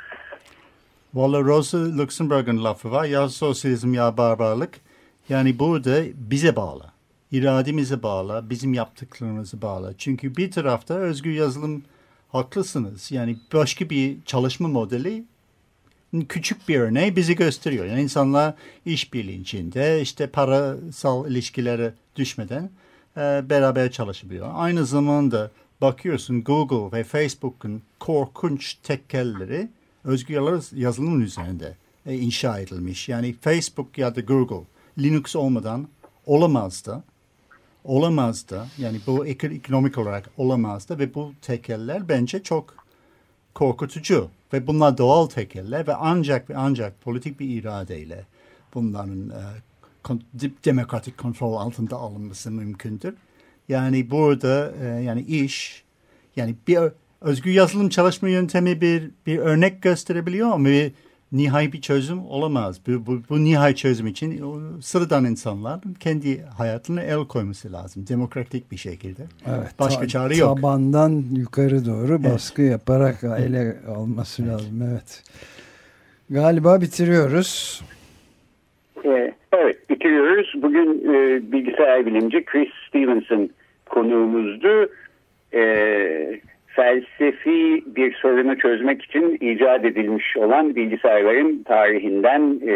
Valla 1.15 1.41
Rosa 1.41 1.79
Luxemburg'un 1.79 2.65
lafı 2.65 2.91
var. 2.91 3.05
Ya 3.05 3.29
sosyalizm 3.29 3.95
ya 3.95 4.17
barbarlık. 4.17 4.81
Yani 5.29 5.59
burada 5.59 6.03
bize 6.15 6.57
bağlı. 6.57 6.85
İrademize 7.33 8.03
bağlı, 8.03 8.45
bizim 8.51 8.75
yaptıklarımıza 8.75 9.63
bağlı. 9.63 9.95
Çünkü 9.99 10.37
bir 10.37 10.51
tarafta 10.51 10.95
özgür 10.95 11.33
yazılım 11.33 11.83
haklısınız. 12.29 13.13
Yani 13.13 13.37
başka 13.53 13.91
bir 13.91 14.17
çalışma 14.27 14.69
modeli 14.69 15.25
küçük 16.29 16.69
bir 16.69 16.81
örneği 16.81 17.17
bizi 17.17 17.37
gösteriyor. 17.37 17.85
Yani 17.85 18.03
insanlar 18.03 18.55
iş 18.87 19.15
bilincinde 19.15 20.01
işte 20.01 20.27
parasal 20.27 21.31
ilişkilere 21.31 21.95
düşmeden 22.17 22.71
e, 23.17 23.21
beraber 23.51 23.91
çalışabiliyor. 23.91 24.49
Aynı 24.55 24.87
zamanda 24.87 25.51
bakıyorsun 25.81 26.45
Google 26.45 26.99
ve 26.99 27.05
Facebook'un 27.05 27.83
korkunç 27.99 28.75
tekkelleri 28.75 29.69
özgür 30.05 30.35
yazılımın 30.77 31.21
üzerinde 31.21 31.77
e, 32.07 32.15
inşa 32.15 32.59
edilmiş. 32.59 33.09
Yani 33.09 33.35
Facebook 33.41 33.99
ya 33.99 34.17
da 34.17 34.21
Google 34.21 34.67
Linux 34.99 35.37
olmadan 35.37 35.89
olamaz 36.27 36.87
da 36.87 37.03
olamaz 37.85 38.49
da 38.49 38.67
yani 38.79 39.01
bu 39.07 39.27
ekonomik 39.27 39.99
olarak 39.99 40.31
olamaz 40.37 40.89
da 40.89 40.99
ve 40.99 41.15
bu 41.15 41.33
tekeller 41.43 42.09
bence 42.09 42.43
çok 42.43 42.75
korkutucu 43.55 44.29
ve 44.53 44.67
bunlar 44.67 44.99
doğal 44.99 45.27
tekeller 45.27 45.87
ve 45.87 45.95
ancak 45.95 46.51
ve 46.51 46.57
ancak 46.57 47.01
politik 47.01 47.41
bir 47.41 47.49
iradeyle 47.49 48.27
bunların 48.75 49.31
e, 49.31 49.43
demokratik 50.65 51.19
kontrol 51.19 51.55
altında 51.55 51.97
alınması 51.97 52.51
mümkündür. 52.51 53.15
Yani 53.69 54.11
burada 54.11 54.73
e, 54.83 55.03
yani 55.03 55.21
iş 55.21 55.85
yani 56.37 56.55
bir 56.69 56.93
özgür 57.21 57.51
yazılım 57.51 57.89
çalışma 57.89 58.29
yöntemi 58.29 58.81
bir 58.81 59.11
bir 59.27 59.39
örnek 59.39 59.83
gösterebiliyor 59.83 60.53
ama 60.53 60.65
bir 60.65 60.93
nihai 61.33 61.73
bir 61.73 61.81
çözüm 61.81 62.27
olamaz. 62.27 62.81
Bu, 62.87 63.07
bu, 63.07 63.21
bu 63.31 63.45
nihai 63.45 63.77
çözüm 63.77 64.07
için 64.07 64.41
sıradan 64.81 65.25
insanlar 65.25 65.81
kendi 66.01 66.43
hayatına 66.43 67.03
el 67.03 67.25
koyması 67.29 67.73
lazım. 67.73 68.05
Demokratik 68.09 68.73
bir 68.73 68.77
şekilde. 68.77 69.23
Evet, 69.47 69.75
Başka 69.79 70.01
ta, 70.01 70.09
çare 70.09 70.37
yok. 70.37 70.57
Tabandan 70.57 71.25
yukarı 71.37 71.87
doğru 71.87 72.25
baskı 72.25 72.63
evet. 72.63 72.73
yaparak 72.73 73.25
ele 73.25 73.77
alması 73.97 74.49
lazım. 74.49 74.83
Evet. 74.91 75.23
Galiba 76.31 76.81
bitiriyoruz. 76.81 77.83
Ee, 79.05 79.35
evet 79.53 79.91
bitiriyoruz. 79.91 80.53
Bugün 80.63 81.15
e, 81.15 81.53
bilgisayar 81.53 82.07
bilimci 82.07 82.45
Chris 82.45 82.69
Stevenson 82.89 83.51
konuğumuzdu. 83.87 84.91
E, 85.55 85.61
felsefi 86.81 87.85
bir 87.87 88.15
sorunu 88.15 88.59
çözmek 88.59 89.03
için 89.03 89.39
icat 89.41 89.85
edilmiş 89.85 90.37
olan 90.37 90.77
bilgisayarların 90.77 91.63
tarihinden, 91.63 92.61
e, 92.67 92.75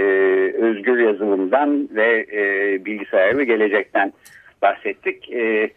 özgür 0.67 0.99
yazılımdan 0.99 1.89
ve 1.91 2.27
e, 2.33 2.85
bilgisayarlı 2.85 3.43
gelecekten 3.43 4.13
bahsettik. 4.63 5.33
E, 5.33 5.71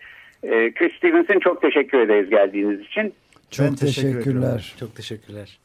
e, 0.43 0.73
Chris 0.73 0.97
Stevenson 0.97 1.39
çok 1.39 1.61
teşekkür 1.61 1.99
ederiz 1.99 2.29
geldiğiniz 2.29 2.81
için. 2.81 3.13
Çok 3.51 3.65
Ben 3.65 3.75
teşekkür 3.75 4.11
teşekkürler. 4.11 4.75
Çok 4.79 4.95
teşekkürler. 4.95 5.59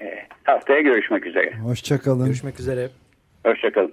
E, 0.00 0.26
haftaya 0.44 0.80
görüşmek 0.80 1.26
üzere. 1.26 1.52
Hoşçakalın. 1.54 2.24
Görüşmek 2.26 2.60
üzere. 2.60 2.88
Hoşçakalın. 3.44 3.92